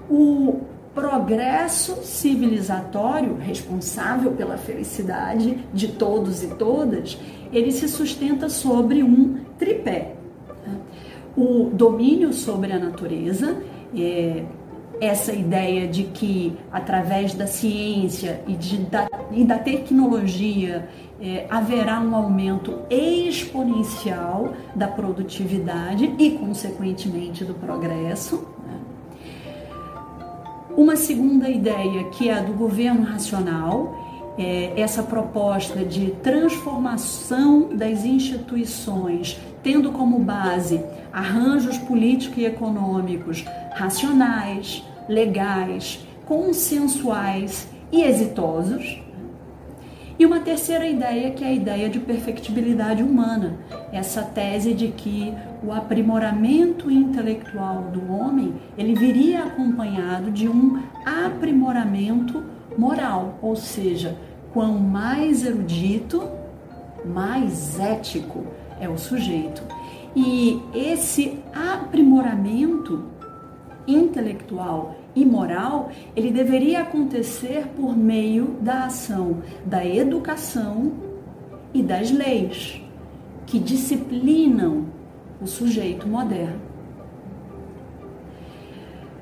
o 0.10 0.62
progresso 0.94 2.04
civilizatório 2.04 3.36
responsável 3.36 4.32
pela 4.32 4.58
felicidade 4.58 5.58
de 5.74 5.90
todos 5.90 6.44
e 6.44 6.48
todas, 6.48 7.18
ele 7.54 7.72
se 7.72 7.88
sustenta 7.88 8.50
sobre 8.50 9.04
um 9.04 9.38
tripé. 9.58 10.16
O 11.38 11.70
domínio 11.72 12.34
sobre 12.34 12.74
a 12.74 12.80
natureza, 12.80 13.62
é, 13.96 14.44
essa 15.00 15.32
ideia 15.32 15.88
de 15.88 16.04
que 16.04 16.58
através 16.72 17.34
da 17.34 17.48
ciência 17.48 18.42
e, 18.46 18.54
de, 18.54 18.78
da, 18.80 19.08
e 19.32 19.46
da 19.46 19.58
tecnologia 19.58 20.90
é, 21.22 21.46
haverá 21.50 22.00
um 22.02 22.16
aumento 22.16 22.80
exponencial 22.90 24.54
da 24.76 24.88
produtividade 24.88 26.14
e, 26.18 26.32
consequentemente, 26.32 27.46
do 27.46 27.54
progresso. 27.54 28.46
Uma 30.80 30.96
segunda 30.96 31.50
ideia, 31.50 32.06
que 32.06 32.30
é 32.30 32.34
a 32.36 32.42
do 32.42 32.54
governo 32.54 33.04
racional, 33.04 34.34
é 34.38 34.80
essa 34.80 35.04
proposta 35.04 35.84
de 35.84 36.12
transformação 36.24 37.76
das 37.76 38.06
instituições, 38.06 39.38
tendo 39.62 39.92
como 39.92 40.20
base 40.20 40.82
arranjos 41.12 41.78
políticos 41.80 42.38
e 42.38 42.46
econômicos 42.46 43.44
racionais, 43.74 44.82
legais, 45.10 46.00
consensuais 46.26 47.68
e 47.92 48.02
exitosos. 48.02 49.02
E 50.20 50.26
uma 50.26 50.42
terceira 50.42 50.86
ideia, 50.86 51.32
que 51.32 51.46
é 51.46 51.48
a 51.48 51.54
ideia 51.54 51.90
de 51.90 51.98
perfectibilidade 51.98 53.02
humana, 53.02 53.58
essa 53.90 54.22
tese 54.22 54.74
de 54.74 54.90
que 54.90 55.34
o 55.64 55.72
aprimoramento 55.72 56.92
intelectual 56.92 57.84
do 57.84 58.12
homem, 58.12 58.54
ele 58.78 58.96
viria 58.96 59.46
acompanhado 59.46 60.30
de 60.30 60.50
um 60.50 60.84
aprimoramento 61.06 62.44
moral, 62.78 63.40
ou 63.42 63.56
seja, 63.56 64.18
quanto 64.52 64.78
mais 64.78 65.46
erudito, 65.46 66.30
mais 67.06 67.80
ético 67.80 68.46
é 68.78 68.90
o 68.90 68.98
sujeito. 68.98 69.64
E 70.14 70.62
esse 70.74 71.40
aprimoramento 71.54 73.06
intelectual 73.88 74.96
e 75.16 75.26
moral, 75.26 75.90
ele 76.16 76.32
deveria 76.32 76.82
acontecer 76.82 77.68
por 77.76 77.98
meio 77.98 78.58
da 78.62 78.86
ação 78.86 79.42
da 79.66 79.86
educação 79.86 80.94
e 81.74 81.82
das 81.82 82.12
leis 82.12 82.82
que 83.46 83.60
disciplinam 83.60 84.86
o 85.42 85.48
sujeito 85.48 86.08
moderno. 86.08 86.62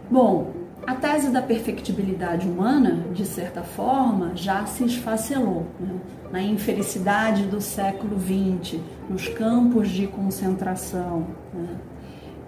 Bom, 0.10 0.54
a 0.86 0.96
tese 0.96 1.30
da 1.30 1.42
perfectibilidade 1.42 2.48
humana, 2.48 3.06
de 3.14 3.26
certa 3.26 3.62
forma, 3.62 4.32
já 4.36 4.66
se 4.66 4.86
esfacelou. 4.86 5.66
Né? 5.80 5.96
Na 6.32 6.42
infelicidade 6.42 7.44
do 7.44 7.60
século 7.60 8.18
XX, 8.18 8.80
nos 9.10 9.28
campos 9.28 9.90
de 9.90 10.08
concentração, 10.08 11.28
né? 11.54 11.76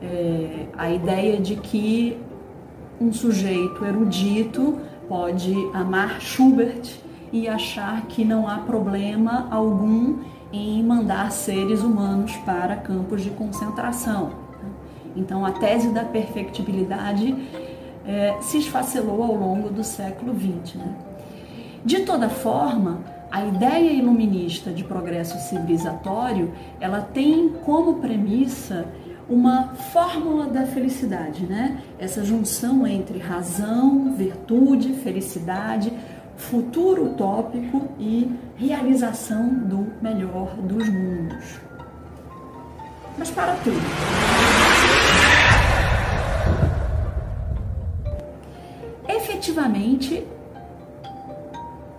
é, 0.01 0.67
a 0.77 0.89
ideia 0.89 1.39
de 1.39 1.55
que 1.55 2.17
um 2.99 3.13
sujeito 3.13 3.85
erudito 3.85 4.79
pode 5.07 5.53
amar 5.73 6.19
Schubert 6.21 6.99
e 7.31 7.47
achar 7.47 8.05
que 8.07 8.25
não 8.25 8.47
há 8.47 8.57
problema 8.57 9.47
algum 9.49 10.19
em 10.51 10.83
mandar 10.83 11.31
seres 11.31 11.81
humanos 11.81 12.35
para 12.37 12.75
campos 12.75 13.23
de 13.23 13.29
concentração. 13.29 14.31
Então, 15.15 15.45
a 15.45 15.51
tese 15.51 15.89
da 15.89 16.03
perfectibilidade 16.03 17.35
é, 18.05 18.37
se 18.41 18.57
esfacelou 18.57 19.23
ao 19.23 19.35
longo 19.35 19.69
do 19.69 19.83
século 19.83 20.33
XX. 20.33 20.75
Né? 20.75 20.95
De 21.85 21.99
toda 22.01 22.29
forma, 22.29 22.99
a 23.31 23.45
ideia 23.45 23.91
iluminista 23.91 24.71
de 24.71 24.83
progresso 24.83 25.37
civilizatório, 25.47 26.51
ela 26.79 27.01
tem 27.01 27.49
como 27.63 27.95
premissa 27.95 28.87
uma 29.29 29.67
fórmula 29.93 30.47
da 30.47 30.65
felicidade, 30.65 31.45
né? 31.45 31.81
Essa 31.99 32.23
junção 32.23 32.87
entre 32.87 33.19
razão, 33.19 34.13
virtude, 34.15 34.93
felicidade, 34.93 35.93
futuro 36.35 37.11
utópico 37.11 37.89
e 37.99 38.31
realização 38.55 39.47
do 39.49 39.87
melhor 40.01 40.55
dos 40.55 40.89
mundos. 40.89 41.59
Mas 43.17 43.29
para 43.29 43.53
tudo. 43.55 43.77
Efetivamente, 49.07 50.25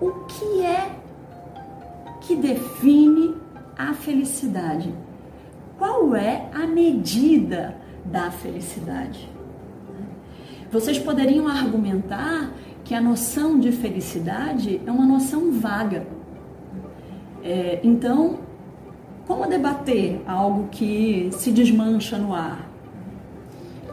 o 0.01 0.11
que 0.27 0.63
é 0.65 0.91
que 2.23 2.35
define 2.35 3.37
a 3.77 3.93
felicidade? 3.93 4.93
Qual 5.81 6.15
é 6.15 6.47
a 6.53 6.67
medida 6.67 7.75
da 8.05 8.31
felicidade? 8.31 9.27
Vocês 10.71 10.99
poderiam 10.99 11.49
argumentar 11.49 12.53
que 12.85 12.95
a 12.95 13.01
noção 13.01 13.59
de 13.59 13.73
felicidade 13.73 14.79
é 14.87 14.91
uma 14.91 15.07
noção 15.07 15.51
vaga. 15.51 16.07
É, 17.43 17.81
então, 17.83 18.41
como 19.27 19.49
debater 19.49 20.21
algo 20.27 20.69
que 20.69 21.31
se 21.33 21.51
desmancha 21.51 22.19
no 22.19 22.35
ar, 22.35 22.69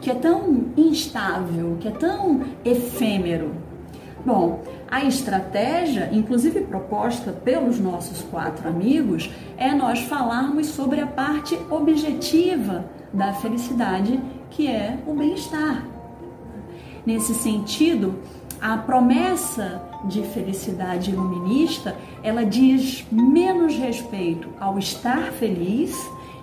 que 0.02 0.10
é 0.10 0.14
tão 0.14 0.66
instável, 0.76 1.78
que 1.80 1.88
é 1.88 1.92
tão 1.92 2.42
efêmero? 2.66 3.52
Bom, 4.28 4.62
a 4.90 5.02
estratégia, 5.04 6.10
inclusive 6.12 6.60
proposta 6.60 7.32
pelos 7.32 7.80
nossos 7.80 8.20
quatro 8.20 8.68
amigos, 8.68 9.30
é 9.56 9.72
nós 9.72 10.00
falarmos 10.00 10.66
sobre 10.66 11.00
a 11.00 11.06
parte 11.06 11.58
objetiva 11.70 12.84
da 13.10 13.32
felicidade, 13.32 14.20
que 14.50 14.68
é 14.68 14.98
o 15.06 15.14
bem-estar. 15.14 15.82
Nesse 17.06 17.32
sentido, 17.32 18.16
a 18.60 18.76
promessa 18.76 19.80
de 20.04 20.22
felicidade 20.24 21.10
iluminista, 21.10 21.96
ela 22.22 22.44
diz 22.44 23.06
menos 23.10 23.78
respeito 23.78 24.50
ao 24.60 24.78
estar 24.78 25.32
feliz, 25.32 25.96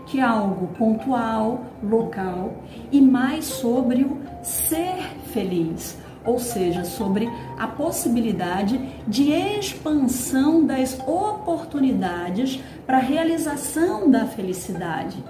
que 0.07 0.19
é 0.19 0.23
algo 0.23 0.69
pontual, 0.69 1.63
local, 1.83 2.51
e 2.91 2.99
mais 2.99 3.45
sobre 3.45 4.01
o 4.01 4.17
ser 4.41 5.03
feliz, 5.31 6.03
ou 6.25 6.39
seja, 6.39 6.83
sobre 6.83 7.29
a 7.57 7.67
possibilidade 7.67 8.79
de 9.07 9.31
expansão 9.31 10.65
das 10.65 10.99
oportunidades 11.07 12.59
para 12.85 12.97
a 12.97 13.01
realização 13.01 14.09
da 14.09 14.25
felicidade. 14.25 15.23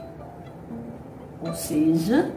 Ou 1.42 1.54
seja, 1.54 2.32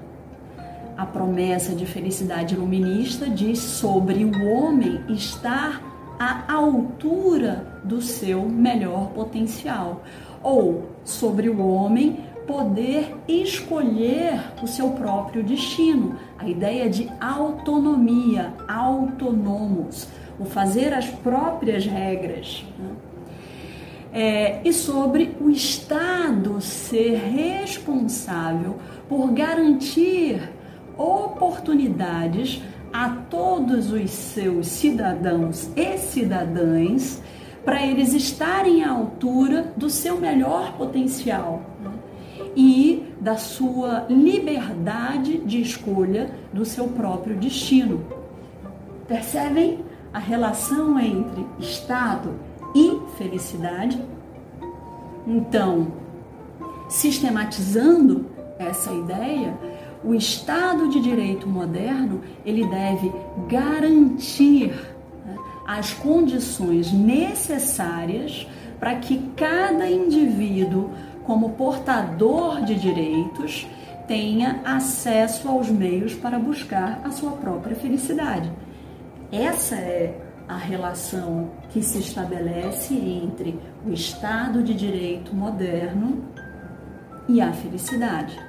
a 0.96 1.06
promessa 1.06 1.74
de 1.74 1.86
felicidade 1.86 2.54
iluminista 2.54 3.30
diz 3.30 3.60
sobre 3.60 4.24
o 4.24 4.52
homem 4.52 5.00
estar 5.08 5.80
à 6.18 6.52
altura 6.52 7.80
do 7.84 8.02
seu 8.02 8.42
melhor 8.48 9.10
potencial, 9.10 10.02
ou 10.42 10.90
sobre 11.04 11.48
o 11.48 11.64
homem 11.64 12.24
poder 12.48 13.14
escolher 13.28 14.40
o 14.62 14.66
seu 14.66 14.92
próprio 14.92 15.44
destino. 15.44 16.16
A 16.38 16.48
ideia 16.48 16.88
de 16.88 17.10
autonomia, 17.20 18.54
autônomos, 18.66 20.08
o 20.40 20.46
fazer 20.46 20.94
as 20.94 21.06
próprias 21.06 21.84
regras. 21.84 22.64
Né? 22.78 22.90
É, 24.10 24.60
e 24.64 24.72
sobre 24.72 25.36
o 25.38 25.50
Estado 25.50 26.58
ser 26.62 27.16
responsável 27.16 28.78
por 29.06 29.30
garantir 29.32 30.50
oportunidades 30.96 32.62
a 32.90 33.10
todos 33.28 33.92
os 33.92 34.10
seus 34.10 34.68
cidadãos 34.68 35.70
e 35.76 35.98
cidadãs 35.98 37.22
para 37.62 37.84
eles 37.84 38.14
estarem 38.14 38.82
à 38.82 38.90
altura 38.90 39.74
do 39.76 39.90
seu 39.90 40.18
melhor 40.18 40.72
potencial 40.78 41.60
né? 41.84 41.90
E 42.56 43.04
da 43.20 43.36
sua 43.36 44.06
liberdade 44.08 45.38
de 45.38 45.60
escolha 45.60 46.30
do 46.52 46.64
seu 46.64 46.88
próprio 46.88 47.36
destino. 47.36 48.04
Percebem 49.06 49.80
a 50.12 50.18
relação 50.18 50.98
entre 50.98 51.46
Estado 51.58 52.34
e 52.74 52.98
felicidade? 53.16 54.00
Então, 55.26 55.88
sistematizando 56.88 58.26
essa 58.58 58.92
ideia, 58.92 59.54
o 60.02 60.14
Estado 60.14 60.88
de 60.88 61.00
Direito 61.00 61.48
moderno 61.48 62.22
ele 62.44 62.66
deve 62.66 63.12
garantir 63.48 64.72
né, 65.24 65.36
as 65.66 65.92
condições 65.92 66.92
necessárias 66.92 68.46
para 68.78 68.94
que 68.96 69.18
cada 69.36 69.90
indivíduo, 69.90 70.90
como 71.28 71.50
portador 71.50 72.62
de 72.62 72.74
direitos, 72.74 73.68
tenha 74.06 74.62
acesso 74.64 75.46
aos 75.46 75.68
meios 75.68 76.14
para 76.14 76.38
buscar 76.38 77.02
a 77.04 77.10
sua 77.10 77.32
própria 77.32 77.76
felicidade. 77.76 78.50
Essa 79.30 79.74
é 79.74 80.18
a 80.48 80.56
relação 80.56 81.50
que 81.68 81.82
se 81.82 81.98
estabelece 81.98 82.94
entre 82.94 83.60
o 83.86 83.92
Estado 83.92 84.62
de 84.62 84.72
Direito 84.72 85.36
moderno 85.36 86.24
e 87.28 87.42
a 87.42 87.52
felicidade. 87.52 88.40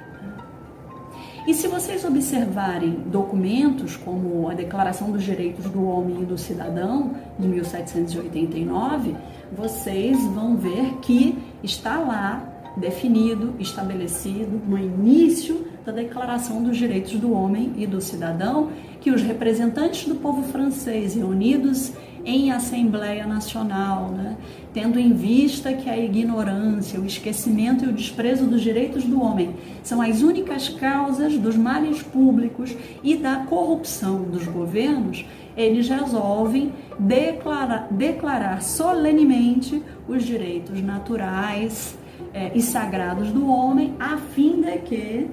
E 1.46 1.52
se 1.52 1.68
vocês 1.68 2.02
observarem 2.02 2.92
documentos 3.08 3.94
como 3.94 4.48
a 4.48 4.54
Declaração 4.54 5.10
dos 5.10 5.22
Direitos 5.22 5.66
do 5.66 5.84
Homem 5.86 6.22
e 6.22 6.24
do 6.24 6.38
Cidadão 6.38 7.10
de 7.38 7.46
1789, 7.46 9.14
vocês 9.52 10.18
vão 10.28 10.56
ver 10.56 10.94
que 11.02 11.36
está 11.62 11.98
lá 11.98 12.56
definido, 12.76 13.54
estabelecido 13.58 14.60
no 14.66 14.78
início 14.78 15.66
da 15.84 15.92
Declaração 15.92 16.62
dos 16.62 16.76
Direitos 16.76 17.12
do 17.12 17.32
Homem 17.32 17.72
e 17.76 17.86
do 17.86 18.00
Cidadão 18.00 18.70
que 19.00 19.10
os 19.10 19.22
representantes 19.22 20.06
do 20.06 20.16
povo 20.16 20.42
francês 20.42 21.14
reunidos 21.14 21.92
em 22.24 22.52
Assembleia 22.52 23.26
Nacional, 23.26 24.10
né, 24.10 24.36
tendo 24.74 24.98
em 24.98 25.12
vista 25.12 25.72
que 25.72 25.88
a 25.88 25.96
ignorância, 25.96 27.00
o 27.00 27.06
esquecimento 27.06 27.84
e 27.84 27.88
o 27.88 27.92
desprezo 27.92 28.46
dos 28.46 28.60
direitos 28.60 29.04
do 29.04 29.22
homem 29.22 29.56
são 29.82 30.02
as 30.02 30.20
únicas 30.22 30.68
causas 30.68 31.38
dos 31.38 31.56
males 31.56 32.02
públicos 32.02 32.76
e 33.02 33.16
da 33.16 33.36
corrupção 33.36 34.22
dos 34.22 34.46
governos, 34.46 35.24
eles 35.56 35.88
resolvem 35.88 36.72
declarar, 36.98 37.88
declarar 37.90 38.62
solenemente 38.62 39.82
os 40.06 40.22
direitos 40.24 40.80
naturais 40.82 41.98
é, 42.32 42.52
e 42.54 42.62
sagrados 42.62 43.32
do 43.32 43.48
homem, 43.48 43.94
a 43.98 44.16
fim 44.16 44.60
de 44.60 44.78
que, 44.78 45.30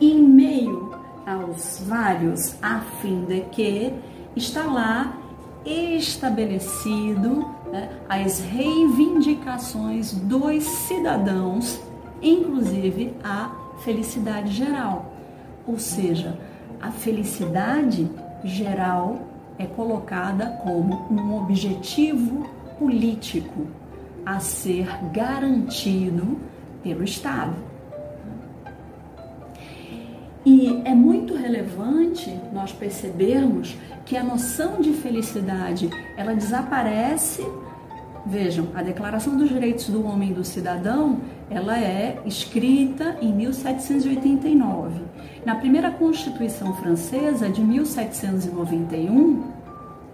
em 0.00 0.22
meio 0.22 0.94
aos 1.26 1.82
vários, 1.86 2.56
a 2.62 2.80
fim 3.02 3.24
de 3.24 3.40
que 3.52 3.92
está 4.34 4.64
lá 4.64 5.18
estabelecido 5.64 7.46
né, 7.70 7.90
as 8.08 8.40
reivindicações 8.40 10.12
dos 10.12 10.64
cidadãos, 10.64 11.80
inclusive 12.22 13.14
a 13.22 13.50
felicidade 13.84 14.52
geral. 14.52 15.12
Ou 15.66 15.78
seja, 15.78 16.38
a 16.80 16.90
felicidade 16.90 18.10
geral 18.42 19.18
é 19.58 19.66
colocada 19.66 20.46
como 20.62 21.06
um 21.10 21.36
objetivo 21.36 22.48
político 22.78 23.66
a 24.28 24.40
ser 24.40 24.86
garantido 25.10 26.38
pelo 26.82 27.02
Estado. 27.02 27.56
E 30.44 30.82
é 30.84 30.94
muito 30.94 31.34
relevante 31.34 32.38
nós 32.52 32.70
percebermos 32.70 33.74
que 34.04 34.18
a 34.18 34.22
noção 34.22 34.82
de 34.82 34.92
felicidade 34.92 35.88
ela 36.14 36.34
desaparece. 36.34 37.42
Vejam, 38.26 38.68
a 38.74 38.82
Declaração 38.82 39.34
dos 39.34 39.48
Direitos 39.48 39.88
do 39.88 40.06
Homem 40.06 40.30
e 40.30 40.34
do 40.34 40.44
Cidadão 40.44 41.22
ela 41.48 41.78
é 41.78 42.20
escrita 42.26 43.16
em 43.22 43.32
1789. 43.32 45.00
Na 45.46 45.54
primeira 45.54 45.90
Constituição 45.90 46.74
Francesa 46.74 47.48
de 47.48 47.62
1791, 47.62 49.52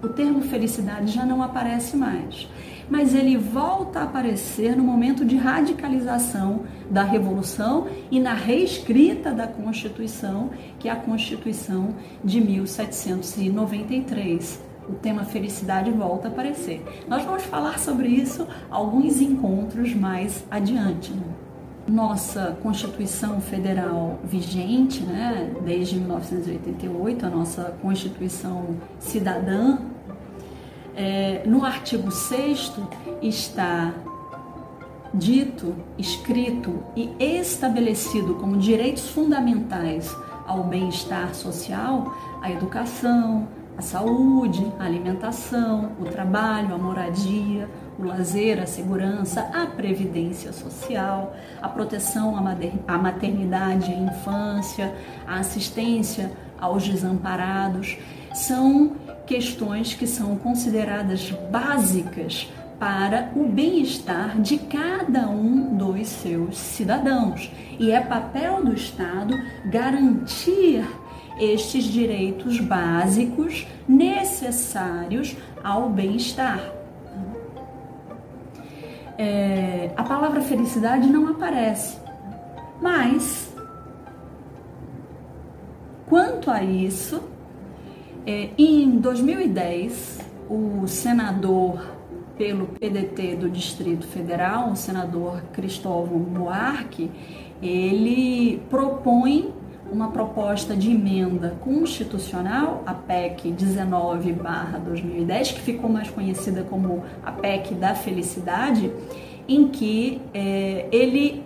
o 0.00 0.08
termo 0.10 0.40
felicidade 0.42 1.10
já 1.10 1.26
não 1.26 1.42
aparece 1.42 1.96
mais 1.96 2.46
mas 2.88 3.14
ele 3.14 3.36
volta 3.36 4.00
a 4.00 4.04
aparecer 4.04 4.74
no 4.76 4.82
momento 4.82 5.24
de 5.24 5.36
radicalização 5.36 6.62
da 6.90 7.02
Revolução 7.02 7.86
e 8.10 8.18
na 8.20 8.34
reescrita 8.34 9.32
da 9.32 9.46
Constituição, 9.46 10.50
que 10.78 10.88
é 10.88 10.92
a 10.92 10.96
Constituição 10.96 11.94
de 12.22 12.38
1793. 12.40 14.62
O 14.88 14.92
tema 14.92 15.24
felicidade 15.24 15.90
volta 15.90 16.28
a 16.28 16.30
aparecer. 16.30 16.84
Nós 17.08 17.24
vamos 17.24 17.42
falar 17.44 17.78
sobre 17.78 18.08
isso 18.08 18.46
alguns 18.70 19.20
encontros 19.20 19.94
mais 19.94 20.44
adiante. 20.50 21.12
Né? 21.12 21.22
Nossa 21.88 22.56
Constituição 22.62 23.40
Federal 23.40 24.18
vigente, 24.24 25.02
né, 25.02 25.50
desde 25.64 25.96
1988, 25.96 27.26
a 27.26 27.30
nossa 27.30 27.74
Constituição 27.82 28.76
Cidadã 28.98 29.78
é, 30.96 31.42
no 31.46 31.64
artigo 31.64 32.10
6 32.10 32.72
está 33.22 33.92
dito, 35.12 35.74
escrito 35.96 36.82
e 36.96 37.12
estabelecido 37.18 38.34
como 38.34 38.56
direitos 38.56 39.08
fundamentais 39.08 40.14
ao 40.46 40.64
bem-estar 40.64 41.34
social 41.34 42.14
a 42.42 42.50
educação, 42.50 43.48
a 43.76 43.82
saúde, 43.82 44.72
a 44.78 44.84
alimentação, 44.84 45.92
o 45.98 46.04
trabalho, 46.04 46.74
a 46.74 46.78
moradia, 46.78 47.68
o 47.98 48.04
lazer, 48.04 48.60
a 48.60 48.66
segurança, 48.66 49.48
a 49.52 49.66
previdência 49.66 50.52
social, 50.52 51.34
a 51.60 51.68
proteção 51.68 52.36
à 52.86 52.98
maternidade 52.98 53.90
e 53.90 53.94
à 53.94 53.98
infância, 53.98 54.94
a 55.26 55.38
assistência 55.38 56.30
aos 56.60 56.86
desamparados. 56.86 57.96
São 58.32 58.92
questões 59.26 59.94
que 59.94 60.06
são 60.06 60.36
consideradas 60.36 61.30
básicas 61.50 62.48
para 62.78 63.30
o 63.34 63.48
bem-estar 63.48 64.40
de 64.40 64.58
cada 64.58 65.28
um 65.28 65.76
dos 65.76 66.06
seus 66.08 66.58
cidadãos. 66.58 67.50
E 67.78 67.90
é 67.90 68.00
papel 68.00 68.64
do 68.64 68.74
Estado 68.74 69.34
garantir 69.66 70.84
estes 71.38 71.84
direitos 71.84 72.60
básicos 72.60 73.66
necessários 73.88 75.36
ao 75.62 75.88
bem-estar. 75.88 76.60
É, 79.16 79.92
a 79.96 80.02
palavra 80.02 80.40
felicidade 80.40 81.08
não 81.08 81.28
aparece, 81.28 81.96
mas 82.80 83.52
quanto 86.06 86.50
a 86.50 86.62
isso, 86.62 87.22
é, 88.26 88.50
em 88.56 88.98
2010, 88.98 90.20
o 90.48 90.86
senador 90.86 91.94
pelo 92.36 92.66
PDT 92.66 93.36
do 93.36 93.48
Distrito 93.48 94.06
Federal, 94.06 94.70
o 94.70 94.76
senador 94.76 95.42
Cristóvão 95.52 96.18
Buarque, 96.18 97.10
ele 97.62 98.60
propõe 98.68 99.52
uma 99.92 100.08
proposta 100.08 100.74
de 100.74 100.90
emenda 100.90 101.56
constitucional, 101.60 102.82
a 102.86 102.94
PEC 102.94 103.52
19/2010, 103.52 105.52
que 105.52 105.60
ficou 105.60 105.88
mais 105.88 106.10
conhecida 106.10 106.64
como 106.64 107.04
a 107.24 107.30
PEC 107.30 107.74
da 107.74 107.94
felicidade, 107.94 108.90
em 109.46 109.68
que 109.68 110.20
é, 110.32 110.88
ele 110.90 111.44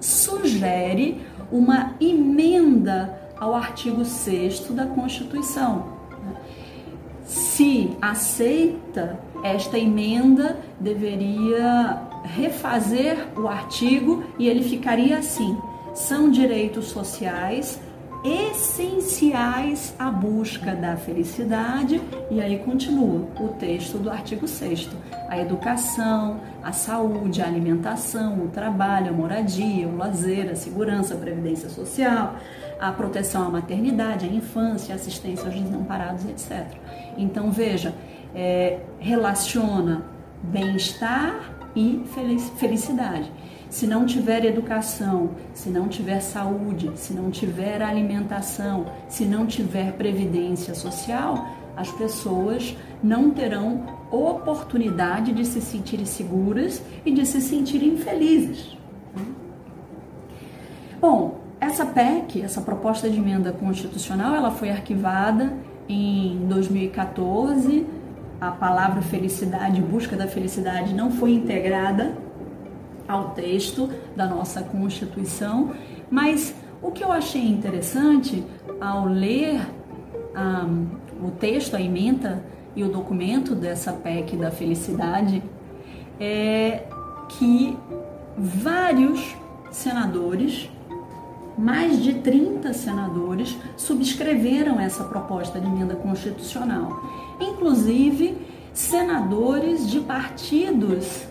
sugere 0.00 1.20
uma 1.52 1.94
emenda 2.00 3.19
ao 3.40 3.54
artigo 3.54 4.04
6 4.04 4.68
da 4.70 4.86
Constituição. 4.86 5.98
Se 7.24 7.96
aceita 8.02 9.18
esta 9.42 9.78
emenda, 9.78 10.58
deveria 10.78 12.02
refazer 12.22 13.16
o 13.36 13.48
artigo 13.48 14.22
e 14.38 14.48
ele 14.48 14.62
ficaria 14.62 15.18
assim: 15.18 15.56
são 15.94 16.30
direitos 16.30 16.86
sociais 16.86 17.80
essenciais 18.22 19.94
à 19.98 20.10
busca 20.10 20.74
da 20.74 20.94
felicidade, 20.96 22.02
e 22.30 22.40
aí 22.40 22.58
continua 22.58 23.26
o 23.40 23.48
texto 23.48 23.96
do 23.96 24.10
artigo 24.10 24.46
6 24.46 24.90
a 25.28 25.38
educação, 25.38 26.40
a 26.62 26.72
saúde, 26.72 27.40
a 27.40 27.46
alimentação, 27.46 28.44
o 28.44 28.48
trabalho, 28.48 29.10
a 29.10 29.12
moradia, 29.12 29.86
o 29.86 29.96
lazer, 29.96 30.50
a 30.50 30.56
segurança, 30.56 31.14
a 31.14 31.16
previdência 31.16 31.68
social, 31.68 32.34
a 32.80 32.90
proteção 32.92 33.46
à 33.46 33.50
maternidade, 33.50 34.26
à 34.26 34.28
infância, 34.28 34.94
assistência 34.94 35.46
aos 35.46 35.54
desamparados, 35.54 36.24
etc. 36.24 36.66
Então 37.16 37.50
veja, 37.50 37.94
é, 38.34 38.80
relaciona 38.98 40.02
bem-estar 40.42 41.56
e 41.76 42.02
felicidade. 42.56 43.30
Se 43.68 43.86
não 43.86 44.04
tiver 44.04 44.44
educação, 44.44 45.30
se 45.54 45.70
não 45.70 45.86
tiver 45.88 46.20
saúde, 46.20 46.90
se 46.96 47.12
não 47.12 47.30
tiver 47.30 47.82
alimentação, 47.82 48.86
se 49.08 49.24
não 49.24 49.46
tiver 49.46 49.92
previdência 49.92 50.74
social, 50.74 51.46
as 51.76 51.90
pessoas 51.92 52.76
não 53.02 53.30
terão 53.30 54.00
oportunidade 54.10 55.32
de 55.32 55.44
se 55.44 55.60
sentirem 55.60 56.04
seguras 56.04 56.82
e 57.04 57.12
de 57.12 57.24
se 57.24 57.40
sentirem 57.40 57.96
felizes. 57.96 58.76
Bom, 61.00 61.40
essa 61.60 61.84
PEC, 61.84 62.42
essa 62.42 62.60
proposta 62.60 63.08
de 63.08 63.18
emenda 63.18 63.52
constitucional, 63.52 64.34
ela 64.34 64.50
foi 64.50 64.70
arquivada 64.70 65.52
em 65.88 66.46
2014. 66.48 67.86
A 68.40 68.50
palavra 68.50 69.02
felicidade, 69.02 69.82
busca 69.82 70.16
da 70.16 70.26
felicidade, 70.26 70.94
não 70.94 71.10
foi 71.10 71.32
integrada 71.32 72.16
ao 73.06 73.30
texto 73.30 73.90
da 74.16 74.26
nossa 74.26 74.62
Constituição, 74.62 75.74
mas 76.10 76.54
o 76.80 76.90
que 76.90 77.04
eu 77.04 77.12
achei 77.12 77.46
interessante 77.46 78.42
ao 78.80 79.04
ler 79.06 79.60
um, 80.34 81.26
o 81.26 81.30
texto, 81.32 81.76
a 81.76 81.80
emenda 81.80 82.42
e 82.74 82.82
o 82.82 82.88
documento 82.88 83.54
dessa 83.54 83.92
PEC 83.92 84.36
da 84.36 84.50
felicidade 84.50 85.42
é 86.18 86.84
que 87.28 87.76
vários 88.38 89.36
senadores, 89.70 90.70
mais 91.56 92.02
de 92.02 92.14
30 92.14 92.72
senadores, 92.72 93.56
subscreveram 93.76 94.80
essa 94.80 95.04
proposta 95.04 95.60
de 95.60 95.66
emenda 95.66 95.94
constitucional, 95.94 97.02
inclusive 97.40 98.36
senadores 98.72 99.90
de 99.90 100.00
partidos 100.00 101.28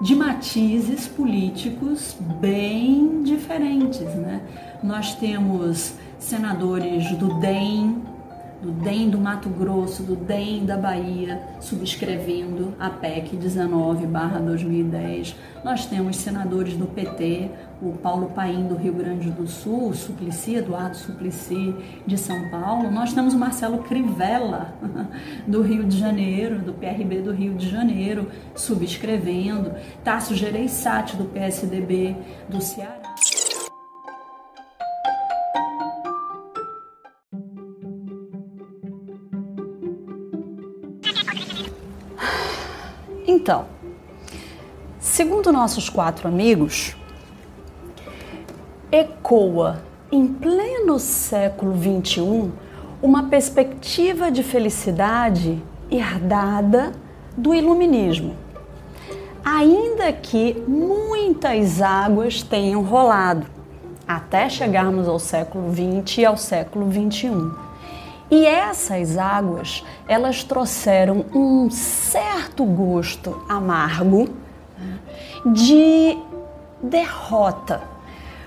de 0.00 0.14
matizes 0.14 1.06
políticos 1.06 2.16
bem 2.40 3.22
diferentes. 3.22 4.00
Né? 4.00 4.40
Nós 4.82 5.14
temos 5.14 5.94
senadores 6.18 7.10
do 7.16 7.38
DEM, 7.40 8.02
do 8.60 8.70
DEM 8.70 9.10
do 9.10 9.18
Mato 9.18 9.48
Grosso, 9.48 10.02
do 10.02 10.16
DEM 10.16 10.64
da 10.64 10.76
Bahia, 10.76 11.40
subscrevendo 11.60 12.74
a 12.78 12.90
PEC 12.90 13.36
19/2010. 13.36 15.36
Nós 15.62 15.86
temos 15.86 16.16
senadores 16.16 16.74
do 16.74 16.86
PT, 16.86 17.50
o 17.82 17.92
Paulo 17.92 18.30
Paim 18.34 18.66
do 18.66 18.74
Rio 18.74 18.94
Grande 18.94 19.30
do 19.30 19.46
Sul, 19.46 19.90
o 19.90 19.94
Suplicy, 19.94 20.56
Eduardo 20.56 20.96
Suplicy 20.96 21.74
de 22.06 22.16
São 22.16 22.50
Paulo. 22.50 22.90
Nós 22.90 23.12
temos 23.12 23.34
o 23.34 23.38
Marcelo 23.38 23.78
Crivella 23.78 24.74
do 25.46 25.62
Rio 25.62 25.84
de 25.84 25.98
Janeiro, 25.98 26.58
do 26.58 26.72
PRB 26.72 27.20
do 27.20 27.32
Rio 27.32 27.54
de 27.54 27.68
Janeiro, 27.68 28.28
subscrevendo. 28.54 29.72
Tasso 30.02 30.34
Gereissati 30.34 31.16
do 31.16 31.24
PSDB 31.24 32.16
do 32.48 32.60
Ceará. 32.60 33.14
Então, 43.26 43.66
segundo 44.98 45.52
nossos 45.52 45.88
quatro 45.88 46.28
amigos, 46.28 46.94
ecoa 48.94 49.82
em 50.12 50.24
pleno 50.28 51.00
século 51.00 51.74
XXI 51.76 52.52
uma 53.02 53.24
perspectiva 53.24 54.30
de 54.30 54.44
felicidade 54.44 55.60
herdada 55.90 56.92
do 57.36 57.52
iluminismo. 57.52 58.36
Ainda 59.44 60.12
que 60.12 60.62
muitas 60.68 61.82
águas 61.82 62.42
tenham 62.44 62.82
rolado 62.82 63.46
até 64.06 64.48
chegarmos 64.48 65.08
ao 65.08 65.18
século 65.18 65.72
XX 65.72 66.18
e 66.18 66.24
ao 66.24 66.36
século 66.36 66.88
XXI. 66.88 67.50
E 68.30 68.46
essas 68.46 69.18
águas, 69.18 69.84
elas 70.06 70.44
trouxeram 70.44 71.24
um 71.34 71.68
certo 71.68 72.64
gosto 72.64 73.44
amargo 73.48 74.28
de 75.44 76.16
derrota, 76.80 77.93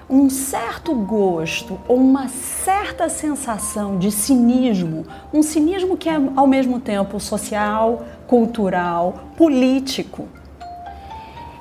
um 0.09 0.29
certo 0.29 0.95
gosto 0.95 1.79
ou 1.87 1.97
uma 1.97 2.29
certa 2.29 3.09
sensação 3.09 3.97
de 3.97 4.09
cinismo, 4.09 5.05
um 5.33 5.43
cinismo 5.43 5.97
que 5.97 6.07
é 6.07 6.15
ao 6.35 6.47
mesmo 6.47 6.79
tempo 6.79 7.19
social, 7.19 8.05
cultural, 8.25 9.31
político. 9.35 10.27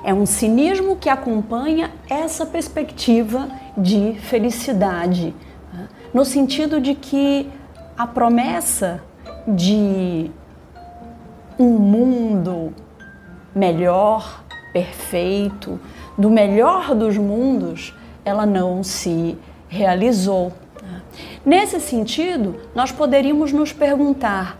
É 0.03 0.13
um 0.13 0.25
cinismo 0.25 0.95
que 0.95 1.09
acompanha 1.09 1.91
essa 2.09 2.45
perspectiva 2.45 3.49
de 3.77 4.13
felicidade, 4.21 5.35
no 6.13 6.23
sentido 6.23 6.79
de 6.79 6.95
que 6.95 7.49
a 7.97 8.07
promessa 8.07 9.03
de 9.45 10.31
um 11.59 11.71
mundo 11.77 12.73
melhor, 13.53 14.43
perfeito, 14.71 15.79
do 16.17 16.29
melhor 16.29 16.95
dos 16.95 17.17
mundos, 17.17 17.93
ela 18.27 18.45
não 18.45 18.83
se 18.83 19.37
realizou. 19.69 20.51
Nesse 21.45 21.79
sentido, 21.79 22.59
nós 22.75 22.91
poderíamos 22.91 23.53
nos 23.53 23.71
perguntar: 23.71 24.59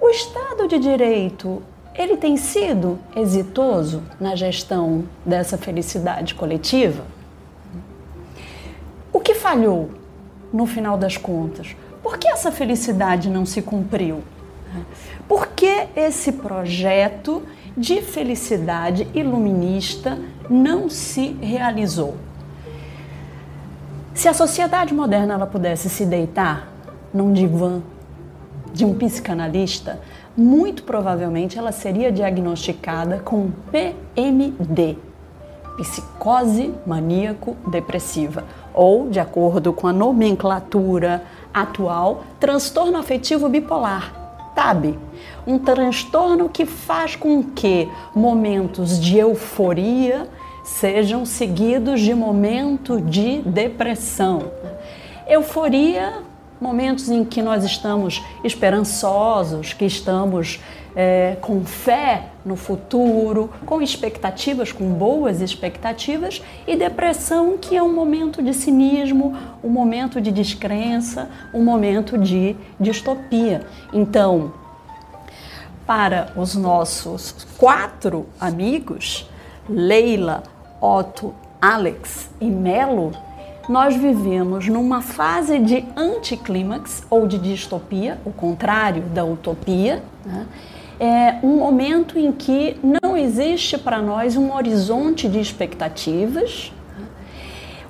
o 0.00 0.08
Estado 0.08 0.66
de 0.66 0.78
Direito 0.78 1.62
ele 1.94 2.16
tem 2.16 2.38
sido 2.38 2.98
exitoso 3.14 4.02
na 4.18 4.34
gestão 4.34 5.04
dessa 5.26 5.58
felicidade 5.58 6.34
coletiva? 6.34 7.04
O 9.12 9.20
que 9.20 9.34
falhou 9.34 9.90
no 10.50 10.64
final 10.64 10.96
das 10.96 11.18
contas? 11.18 11.76
Por 12.02 12.16
que 12.16 12.26
essa 12.26 12.50
felicidade 12.50 13.28
não 13.28 13.44
se 13.44 13.60
cumpriu? 13.60 14.22
Por 15.28 15.48
que 15.48 15.86
esse 15.94 16.32
projeto 16.32 17.42
de 17.76 18.00
felicidade 18.00 19.06
iluminista 19.14 20.18
não 20.48 20.88
se 20.88 21.36
realizou? 21.42 22.16
Se 24.14 24.28
a 24.28 24.34
sociedade 24.34 24.92
moderna 24.92 25.34
ela 25.34 25.46
pudesse 25.46 25.88
se 25.88 26.04
deitar 26.04 26.68
num 27.14 27.32
divã 27.32 27.80
de 28.70 28.84
um 28.84 28.94
psicanalista, 28.94 30.00
muito 30.36 30.82
provavelmente 30.82 31.58
ela 31.58 31.72
seria 31.72 32.12
diagnosticada 32.12 33.18
com 33.20 33.50
PMD, 33.70 34.98
psicose 35.78 36.74
maníaco-depressiva, 36.86 38.44
ou, 38.74 39.08
de 39.08 39.18
acordo 39.18 39.72
com 39.72 39.86
a 39.86 39.92
nomenclatura 39.92 41.24
atual, 41.52 42.24
transtorno 42.38 42.98
afetivo 42.98 43.48
bipolar, 43.48 44.12
TAB, 44.54 44.98
um 45.46 45.58
transtorno 45.58 46.50
que 46.50 46.66
faz 46.66 47.16
com 47.16 47.42
que 47.42 47.90
momentos 48.14 49.00
de 49.00 49.18
euforia 49.18 50.28
sejam 50.62 51.24
seguidos 51.24 52.00
de 52.00 52.14
momento 52.14 53.00
de 53.00 53.42
depressão. 53.42 54.50
Euforia, 55.26 56.22
momentos 56.60 57.08
em 57.08 57.24
que 57.24 57.42
nós 57.42 57.64
estamos 57.64 58.22
esperançosos, 58.44 59.72
que 59.72 59.84
estamos 59.84 60.60
é, 60.94 61.36
com 61.40 61.64
fé 61.64 62.26
no 62.44 62.56
futuro, 62.56 63.50
com 63.64 63.80
expectativas, 63.80 64.72
com 64.72 64.92
boas 64.92 65.40
expectativas, 65.40 66.42
e 66.66 66.76
depressão, 66.76 67.56
que 67.58 67.76
é 67.76 67.82
um 67.82 67.92
momento 67.92 68.42
de 68.42 68.52
cinismo, 68.52 69.36
um 69.62 69.68
momento 69.68 70.20
de 70.20 70.30
descrença, 70.30 71.28
um 71.52 71.64
momento 71.64 72.18
de 72.18 72.56
distopia. 72.78 73.66
Então, 73.92 74.52
para 75.86 76.32
os 76.36 76.54
nossos 76.54 77.46
quatro 77.58 78.26
amigos, 78.40 79.28
Leila, 79.68 80.42
Otto, 80.82 81.32
Alex 81.60 82.28
e 82.40 82.46
Melo, 82.46 83.12
nós 83.68 83.94
vivemos 83.94 84.66
numa 84.66 85.00
fase 85.00 85.60
de 85.60 85.84
anticlímax 85.96 87.06
ou 87.08 87.24
de 87.28 87.38
distopia, 87.38 88.18
o 88.24 88.32
contrário 88.32 89.02
da 89.02 89.24
utopia, 89.24 90.02
né? 90.26 90.44
é 90.98 91.38
um 91.42 91.58
momento 91.58 92.18
em 92.18 92.32
que 92.32 92.76
não 92.82 93.16
existe 93.16 93.78
para 93.78 94.02
nós 94.02 94.36
um 94.36 94.52
horizonte 94.52 95.28
de 95.28 95.38
expectativas, 95.38 96.72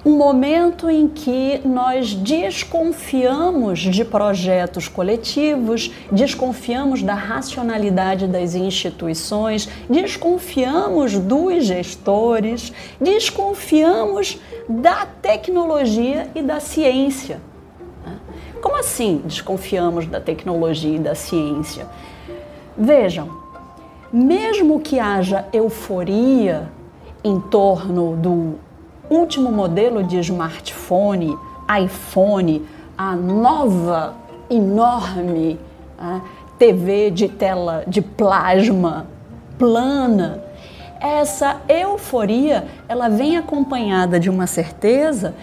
um 0.04 0.16
momento 0.16 0.90
em 0.90 1.06
que 1.06 1.60
nós 1.64 2.12
desconfiamos 2.12 3.78
de 3.78 4.04
projetos 4.04 4.88
coletivos, 4.88 5.92
desconfiamos 6.10 7.02
da 7.02 7.14
racionalidade 7.14 8.26
das 8.26 8.54
instituições, 8.54 9.68
desconfiamos 9.88 11.18
dos 11.18 11.66
gestores, 11.66 12.72
desconfiamos 13.00 14.40
da 14.68 15.06
tecnologia 15.06 16.28
e 16.34 16.42
da 16.42 16.58
ciência. 16.58 17.40
Como 18.60 18.76
assim 18.76 19.22
desconfiamos 19.24 20.06
da 20.06 20.20
tecnologia 20.20 20.96
e 20.96 20.98
da 20.98 21.14
ciência? 21.14 21.86
Vejam, 22.76 23.30
mesmo 24.12 24.80
que 24.80 24.98
haja 24.98 25.46
euforia 25.52 26.70
em 27.24 27.38
torno 27.38 28.16
do 28.16 28.58
último 29.12 29.52
modelo 29.52 30.02
de 30.02 30.18
smartphone, 30.18 31.36
iPhone, 31.84 32.66
a 32.96 33.14
nova 33.14 34.14
enorme 34.50 35.58
né, 35.98 36.22
TV 36.58 37.10
de 37.10 37.28
tela 37.28 37.84
de 37.86 38.00
plasma 38.00 39.06
plana. 39.58 40.42
Essa 41.00 41.60
euforia, 41.68 42.66
ela 42.88 43.08
vem 43.08 43.36
acompanhada 43.36 44.20
de 44.20 44.30
uma 44.30 44.46
certeza 44.46 45.34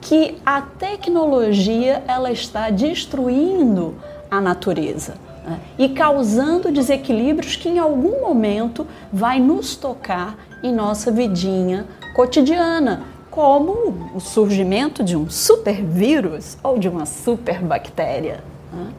que 0.00 0.38
a 0.44 0.60
tecnologia 0.62 2.02
ela 2.08 2.32
está 2.32 2.70
destruindo 2.70 3.94
a 4.30 4.40
natureza 4.40 5.14
né, 5.46 5.60
e 5.78 5.90
causando 5.90 6.72
desequilíbrios 6.72 7.54
que 7.54 7.68
em 7.68 7.78
algum 7.78 8.20
momento 8.22 8.86
vai 9.12 9.38
nos 9.38 9.76
tocar 9.76 10.36
em 10.62 10.72
nossa 10.72 11.10
vidinha 11.10 11.86
cotidiana, 12.20 13.04
como 13.30 14.10
o 14.14 14.20
surgimento 14.20 15.02
de 15.02 15.16
um 15.16 15.30
supervírus 15.30 16.58
ou 16.62 16.78
de 16.78 16.86
uma 16.86 17.06
superbactéria. 17.06 18.44
Né? 18.70 18.92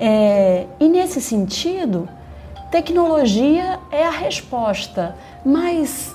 É, 0.00 0.66
e 0.80 0.88
nesse 0.88 1.20
sentido, 1.20 2.08
tecnologia 2.68 3.78
é 3.92 4.04
a 4.04 4.10
resposta, 4.10 5.14
mas 5.46 6.12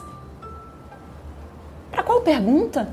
para 1.89 2.03
qual 2.03 2.19
pergunta? 2.19 2.89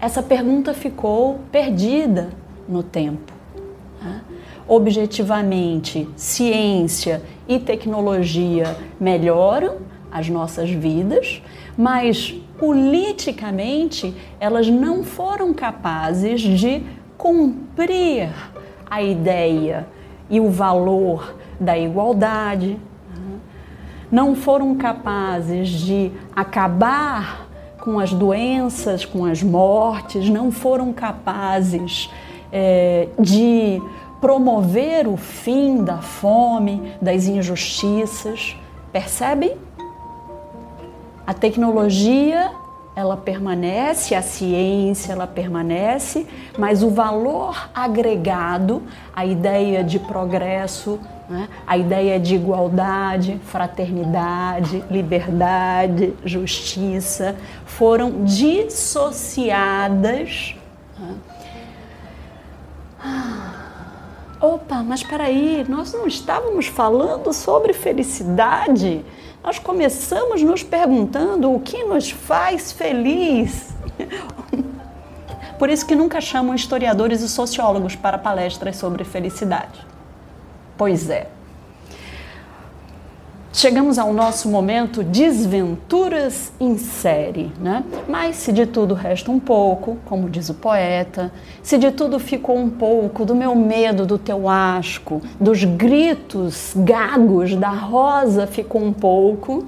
Essa 0.00 0.22
pergunta 0.22 0.72
ficou 0.72 1.40
perdida 1.52 2.30
no 2.66 2.82
tempo. 2.82 3.30
Né? 4.00 4.22
Objetivamente, 4.66 6.08
ciência 6.16 7.22
e 7.46 7.58
tecnologia 7.58 8.74
melhoram 8.98 9.76
as 10.10 10.30
nossas 10.30 10.70
vidas, 10.70 11.42
mas 11.78 12.34
politicamente 12.58 14.12
elas 14.40 14.68
não 14.68 15.04
foram 15.04 15.54
capazes 15.54 16.40
de 16.40 16.82
cumprir 17.16 18.30
a 18.90 19.00
ideia 19.00 19.86
e 20.28 20.40
o 20.40 20.50
valor 20.50 21.36
da 21.60 21.78
igualdade, 21.78 22.76
não 24.10 24.34
foram 24.34 24.74
capazes 24.74 25.68
de 25.68 26.10
acabar 26.34 27.46
com 27.80 28.00
as 28.00 28.12
doenças, 28.12 29.04
com 29.04 29.24
as 29.24 29.42
mortes, 29.42 30.28
não 30.28 30.50
foram 30.50 30.92
capazes 30.92 32.10
é, 32.50 33.08
de 33.18 33.80
promover 34.20 35.06
o 35.06 35.16
fim 35.16 35.84
da 35.84 35.98
fome, 35.98 36.94
das 37.00 37.26
injustiças. 37.26 38.56
Percebem? 38.90 39.67
A 41.28 41.34
tecnologia 41.34 42.50
ela 42.96 43.14
permanece, 43.14 44.14
a 44.14 44.22
ciência 44.22 45.12
ela 45.12 45.26
permanece, 45.26 46.26
mas 46.56 46.82
o 46.82 46.88
valor 46.88 47.68
agregado, 47.74 48.82
a 49.14 49.26
ideia 49.26 49.84
de 49.84 49.98
progresso, 49.98 50.98
né? 51.28 51.46
a 51.66 51.76
ideia 51.76 52.18
de 52.18 52.34
igualdade, 52.34 53.38
fraternidade, 53.44 54.82
liberdade, 54.90 56.14
justiça, 56.24 57.36
foram 57.66 58.24
dissociadas. 58.24 60.56
Né? 60.98 61.14
Opa, 64.40 64.82
mas 64.82 65.02
peraí, 65.02 65.62
nós 65.68 65.92
não 65.92 66.06
estávamos 66.06 66.68
falando 66.68 67.34
sobre 67.34 67.74
felicidade? 67.74 69.04
Nós 69.42 69.58
começamos 69.58 70.42
nos 70.42 70.62
perguntando 70.62 71.52
o 71.52 71.60
que 71.60 71.84
nos 71.84 72.10
faz 72.10 72.72
feliz. 72.72 73.68
Por 75.58 75.70
isso 75.70 75.86
que 75.86 75.94
nunca 75.94 76.20
chamam 76.20 76.54
historiadores 76.54 77.20
e 77.20 77.28
sociólogos 77.28 77.96
para 77.96 78.16
palestras 78.16 78.76
sobre 78.76 79.04
felicidade. 79.04 79.84
Pois 80.76 81.10
é, 81.10 81.28
Chegamos 83.50 83.98
ao 83.98 84.12
nosso 84.12 84.48
momento 84.48 85.02
desventuras 85.02 86.52
em 86.60 86.76
série, 86.76 87.50
né? 87.58 87.82
Mas 88.06 88.36
se 88.36 88.52
de 88.52 88.66
tudo 88.66 88.94
resta 88.94 89.30
um 89.30 89.40
pouco, 89.40 89.96
como 90.04 90.28
diz 90.28 90.50
o 90.50 90.54
poeta, 90.54 91.32
se 91.62 91.78
de 91.78 91.90
tudo 91.90 92.18
ficou 92.18 92.58
um 92.58 92.68
pouco 92.68 93.24
do 93.24 93.34
meu 93.34 93.54
medo, 93.54 94.04
do 94.04 94.18
teu 94.18 94.48
asco, 94.48 95.22
dos 95.40 95.64
gritos 95.64 96.72
gagos 96.76 97.56
da 97.56 97.70
rosa 97.70 98.46
ficou 98.46 98.82
um 98.82 98.92
pouco, 98.92 99.64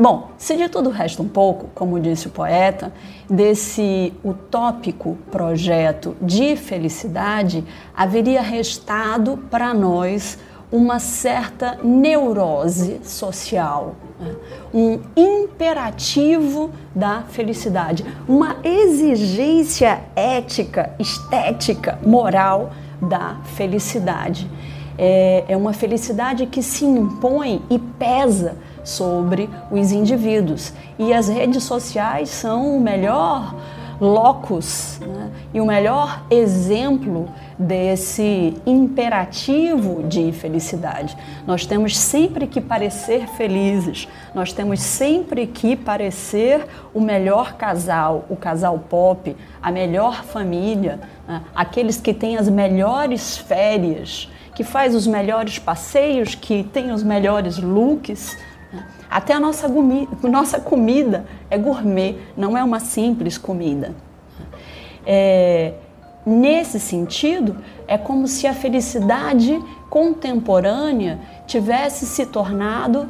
Bom, 0.00 0.30
se 0.38 0.56
de 0.56 0.66
tudo 0.66 0.88
resta 0.88 1.22
um 1.22 1.28
pouco, 1.28 1.68
como 1.74 2.00
disse 2.00 2.26
o 2.26 2.30
poeta, 2.30 2.90
desse 3.28 4.14
utópico 4.24 5.18
projeto 5.30 6.16
de 6.22 6.56
felicidade, 6.56 7.62
haveria 7.94 8.40
restado 8.40 9.36
para 9.50 9.74
nós 9.74 10.38
uma 10.72 10.98
certa 10.98 11.76
neurose 11.84 12.98
social, 13.04 13.94
né? 14.18 14.34
um 14.72 15.00
imperativo 15.14 16.70
da 16.94 17.24
felicidade, 17.28 18.02
uma 18.26 18.56
exigência 18.64 20.00
ética, 20.16 20.94
estética, 20.98 21.98
moral 22.06 22.70
da 23.02 23.36
felicidade. 23.54 24.50
É, 24.96 25.44
é 25.46 25.56
uma 25.58 25.74
felicidade 25.74 26.46
que 26.46 26.62
se 26.62 26.86
impõe 26.86 27.60
e 27.68 27.78
pesa 27.78 28.56
sobre 28.90 29.48
os 29.70 29.92
indivíduos. 29.92 30.72
E 30.98 31.12
as 31.12 31.28
redes 31.28 31.62
sociais 31.64 32.28
são 32.28 32.76
o 32.76 32.80
melhor 32.80 33.54
locus 34.00 34.98
né? 35.06 35.30
e 35.52 35.60
o 35.60 35.66
melhor 35.66 36.22
exemplo 36.30 37.28
desse 37.58 38.56
imperativo 38.64 40.02
de 40.04 40.32
felicidade. 40.32 41.14
Nós 41.46 41.66
temos 41.66 41.96
sempre 41.98 42.46
que 42.46 42.60
parecer 42.60 43.26
felizes, 43.28 44.08
nós 44.34 44.52
temos 44.52 44.80
sempre 44.80 45.46
que 45.46 45.76
parecer 45.76 46.66
o 46.94 47.00
melhor 47.00 47.54
casal, 47.54 48.24
o 48.30 48.36
casal 48.36 48.78
pop, 48.78 49.36
a 49.60 49.70
melhor 49.70 50.24
família, 50.24 51.00
né? 51.28 51.42
aqueles 51.54 52.00
que 52.00 52.14
têm 52.14 52.38
as 52.38 52.48
melhores 52.48 53.36
férias, 53.36 54.30
que 54.54 54.64
faz 54.64 54.94
os 54.94 55.06
melhores 55.06 55.58
passeios, 55.58 56.34
que 56.34 56.64
tem 56.64 56.92
os 56.92 57.02
melhores 57.02 57.58
looks. 57.58 58.38
Até 59.10 59.34
a 59.34 59.40
nossa, 59.40 59.66
nossa 60.22 60.60
comida 60.60 61.26
é 61.50 61.58
gourmet, 61.58 62.16
não 62.36 62.56
é 62.56 62.62
uma 62.62 62.78
simples 62.78 63.36
comida. 63.36 63.92
É, 65.04 65.74
nesse 66.24 66.78
sentido, 66.78 67.56
é 67.88 67.98
como 67.98 68.28
se 68.28 68.46
a 68.46 68.54
felicidade 68.54 69.60
contemporânea 69.88 71.18
tivesse 71.46 72.06
se 72.06 72.26
tornado 72.26 73.08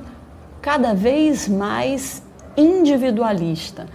cada 0.63 0.95
vez 0.95 1.47
mais 1.47 2.23
individualista. 2.57 3.87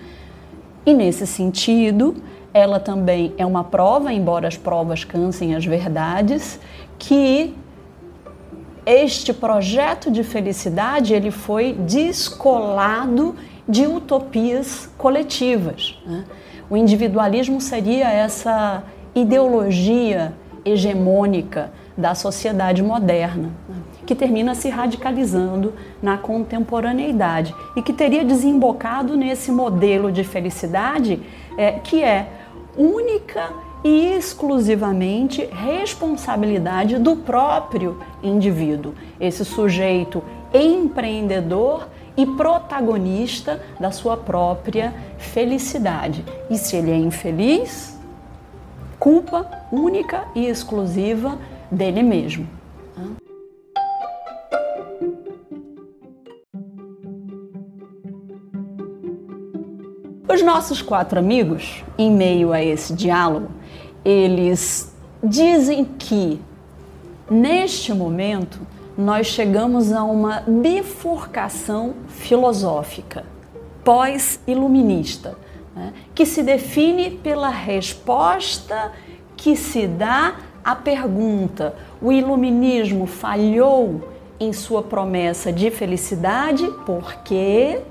E 0.85 0.93
nesse 0.93 1.25
sentido, 1.25 2.15
ela 2.53 2.79
também 2.79 3.33
é 3.37 3.45
uma 3.45 3.63
prova, 3.63 4.13
embora 4.13 4.47
as 4.47 4.55
provas 4.55 5.03
cansem 5.03 5.55
as 5.55 5.65
verdades, 5.65 6.59
que 6.99 7.55
este 8.85 9.33
projeto 9.33 10.11
de 10.11 10.23
felicidade 10.23 11.13
ele 11.13 11.31
foi 11.31 11.73
descolado 11.73 13.35
de 13.67 13.87
utopias 13.87 14.89
coletivas. 14.97 15.99
Né? 16.05 16.23
O 16.69 16.77
individualismo 16.77 17.59
seria 17.59 18.11
essa 18.11 18.83
ideologia 19.13 20.33
hegemônica 20.63 21.71
da 21.97 22.13
sociedade 22.13 22.83
moderna, 22.83 23.51
né? 23.67 23.75
que 24.05 24.13
termina 24.13 24.53
se 24.53 24.69
radicalizando 24.69 25.73
na 26.01 26.17
contemporaneidade 26.17 27.55
e 27.75 27.81
que 27.81 27.93
teria 27.93 28.23
desembocado 28.23 29.15
nesse 29.15 29.51
modelo 29.51 30.11
de 30.11 30.23
felicidade 30.23 31.21
é, 31.57 31.73
que 31.73 32.03
é 32.03 32.27
única 32.77 33.49
e 33.85 34.15
exclusivamente 34.15 35.45
responsabilidade 35.45 36.97
do 36.97 37.17
próprio 37.17 38.01
indivíduo. 38.23 38.95
Esse 39.19 39.45
sujeito 39.45 40.23
empreendedor 40.51 41.87
e 42.17 42.25
protagonista 42.25 43.63
da 43.79 43.91
sua 43.91 44.17
própria 44.17 44.91
felicidade. 45.19 46.25
E 46.49 46.57
se 46.57 46.75
ele 46.75 46.89
é 46.89 46.97
infeliz, 46.97 47.95
culpa 48.97 49.47
única 49.71 50.23
e 50.33 50.47
exclusiva 50.47 51.37
dele 51.69 52.01
mesmo. 52.01 52.47
Os 60.27 60.41
nossos 60.41 60.81
quatro 60.81 61.19
amigos, 61.19 61.83
em 61.97 62.11
meio 62.11 62.51
a 62.51 62.61
esse 62.61 62.93
diálogo, 62.93 63.49
eles 64.05 64.95
dizem 65.23 65.83
que 65.83 66.39
neste 67.29 67.91
momento 67.91 68.59
nós 68.95 69.27
chegamos 69.27 69.91
a 69.91 70.03
uma 70.03 70.43
bifurcação 70.47 71.95
filosófica 72.07 73.25
pós-iluminista, 73.83 75.37
né, 75.75 75.93
que 76.13 76.25
se 76.25 76.41
define 76.41 77.11
pela 77.11 77.49
resposta 77.49 78.93
que 79.35 79.55
se 79.55 79.87
dá 79.87 80.35
à 80.63 80.75
pergunta: 80.75 81.75
o 82.01 82.11
iluminismo 82.11 83.05
falhou 83.05 84.09
em 84.39 84.51
sua 84.51 84.81
promessa 84.81 85.51
de 85.51 85.69
felicidade? 85.71 86.67
Porque 86.85 87.81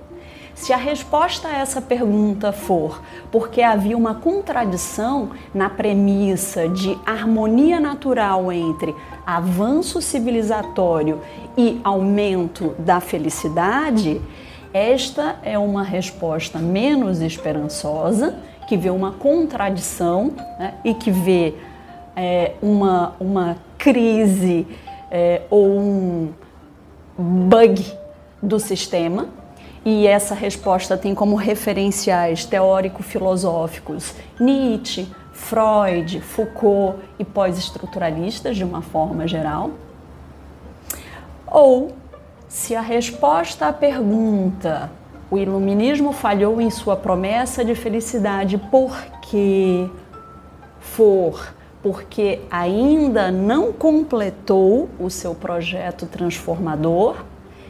se 0.54 0.72
a 0.72 0.76
resposta 0.76 1.48
a 1.48 1.56
essa 1.58 1.82
pergunta 1.82 2.52
for 2.52 3.02
porque 3.30 3.60
havia 3.60 3.96
uma 3.96 4.14
contradição 4.14 5.30
na 5.52 5.68
premissa 5.68 6.68
de 6.68 6.96
harmonia 7.04 7.80
natural 7.80 8.52
entre 8.52 8.94
avanço 9.26 10.00
civilizatório 10.00 11.20
e 11.56 11.80
aumento 11.82 12.74
da 12.78 13.00
felicidade, 13.00 14.20
esta 14.72 15.36
é 15.42 15.58
uma 15.58 15.82
resposta 15.82 16.58
menos 16.58 17.20
esperançosa, 17.20 18.36
que 18.68 18.76
vê 18.76 18.90
uma 18.90 19.12
contradição 19.12 20.32
né, 20.58 20.74
e 20.84 20.94
que 20.94 21.10
vê 21.10 21.54
é, 22.16 22.52
uma, 22.62 23.14
uma 23.20 23.56
crise 23.76 24.66
é, 25.10 25.42
ou 25.50 25.78
um 25.78 26.32
bug 27.16 27.84
do 28.42 28.58
sistema 28.58 29.28
e 29.84 30.06
essa 30.06 30.34
resposta 30.34 30.96
tem 30.96 31.14
como 31.14 31.36
referenciais 31.36 32.44
teórico-filosóficos 32.44 34.14
Nietzsche, 34.40 35.06
Freud, 35.32 36.20
Foucault 36.20 36.98
e 37.18 37.24
pós-estruturalistas 37.24 38.56
de 38.56 38.64
uma 38.64 38.80
forma 38.80 39.28
geral. 39.28 39.72
Ou 41.46 41.92
se 42.48 42.74
a 42.74 42.80
resposta 42.80 43.66
à 43.66 43.72
pergunta 43.72 44.90
o 45.30 45.36
iluminismo 45.36 46.12
falhou 46.12 46.60
em 46.60 46.70
sua 46.70 46.96
promessa 46.96 47.64
de 47.64 47.74
felicidade 47.74 48.56
porque 48.70 49.88
for 50.80 51.54
porque 51.82 52.40
ainda 52.50 53.30
não 53.30 53.70
completou 53.70 54.88
o 54.98 55.10
seu 55.10 55.34
projeto 55.34 56.06
transformador, 56.06 57.26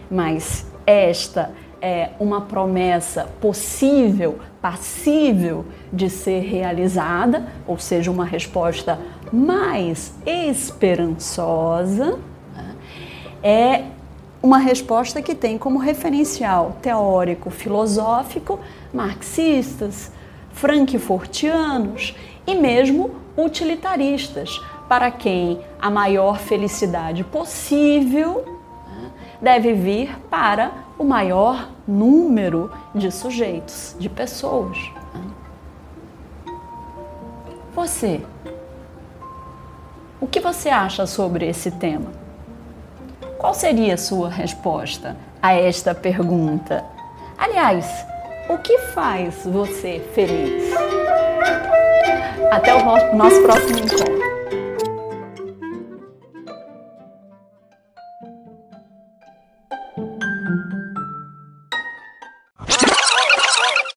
mas 0.09 0.65
esta 0.87 1.51
é, 1.85 2.12
uma 2.18 2.41
promessa 2.41 3.28
possível, 3.43 4.39
passível 4.62 5.66
de 5.93 6.09
ser 6.09 6.41
realizada, 6.41 7.47
ou 7.66 7.76
seja, 7.76 8.11
uma 8.11 8.24
resposta 8.24 8.99
mais 9.30 10.14
esperançosa, 10.24 12.18
é 13.43 13.85
uma 14.43 14.57
resposta 14.57 15.20
que 15.20 15.35
tem 15.35 15.59
como 15.59 15.78
referencial 15.78 16.78
teórico, 16.80 17.51
filosófico, 17.51 18.59
marxistas, 18.91 20.11
frankfurtianos 20.53 22.16
e 22.47 22.55
mesmo 22.55 23.11
utilitaristas, 23.37 24.59
para 24.89 25.11
quem 25.11 25.61
a 25.78 25.91
maior 25.91 26.39
felicidade 26.39 27.24
possível 27.24 28.43
né, 28.87 29.11
deve 29.43 29.74
vir 29.74 30.18
para 30.30 30.84
o 30.99 31.05
maior 31.05 31.68
número 31.86 32.70
de 32.95 33.11
sujeitos, 33.11 33.97
de 33.99 34.09
pessoas. 34.09 34.78
Você, 37.74 38.20
o 40.20 40.26
que 40.26 40.40
você 40.40 40.68
acha 40.68 41.07
sobre 41.07 41.49
esse 41.49 41.70
tema? 41.72 42.12
Qual 43.38 43.53
seria 43.53 43.95
a 43.95 43.99
sua 43.99 44.28
resposta 44.28 45.16
a 45.42 45.53
esta 45.53 45.95
pergunta? 45.95 46.84
Aliás, 47.36 48.07
o 48.49 48.57
que 48.59 48.78
faz 48.78 49.45
você 49.45 50.01
feliz? 50.14 50.72
Até 52.51 52.74
o 52.74 53.14
nosso 53.16 53.42
próximo 53.42 53.78
encontro. 53.80 54.64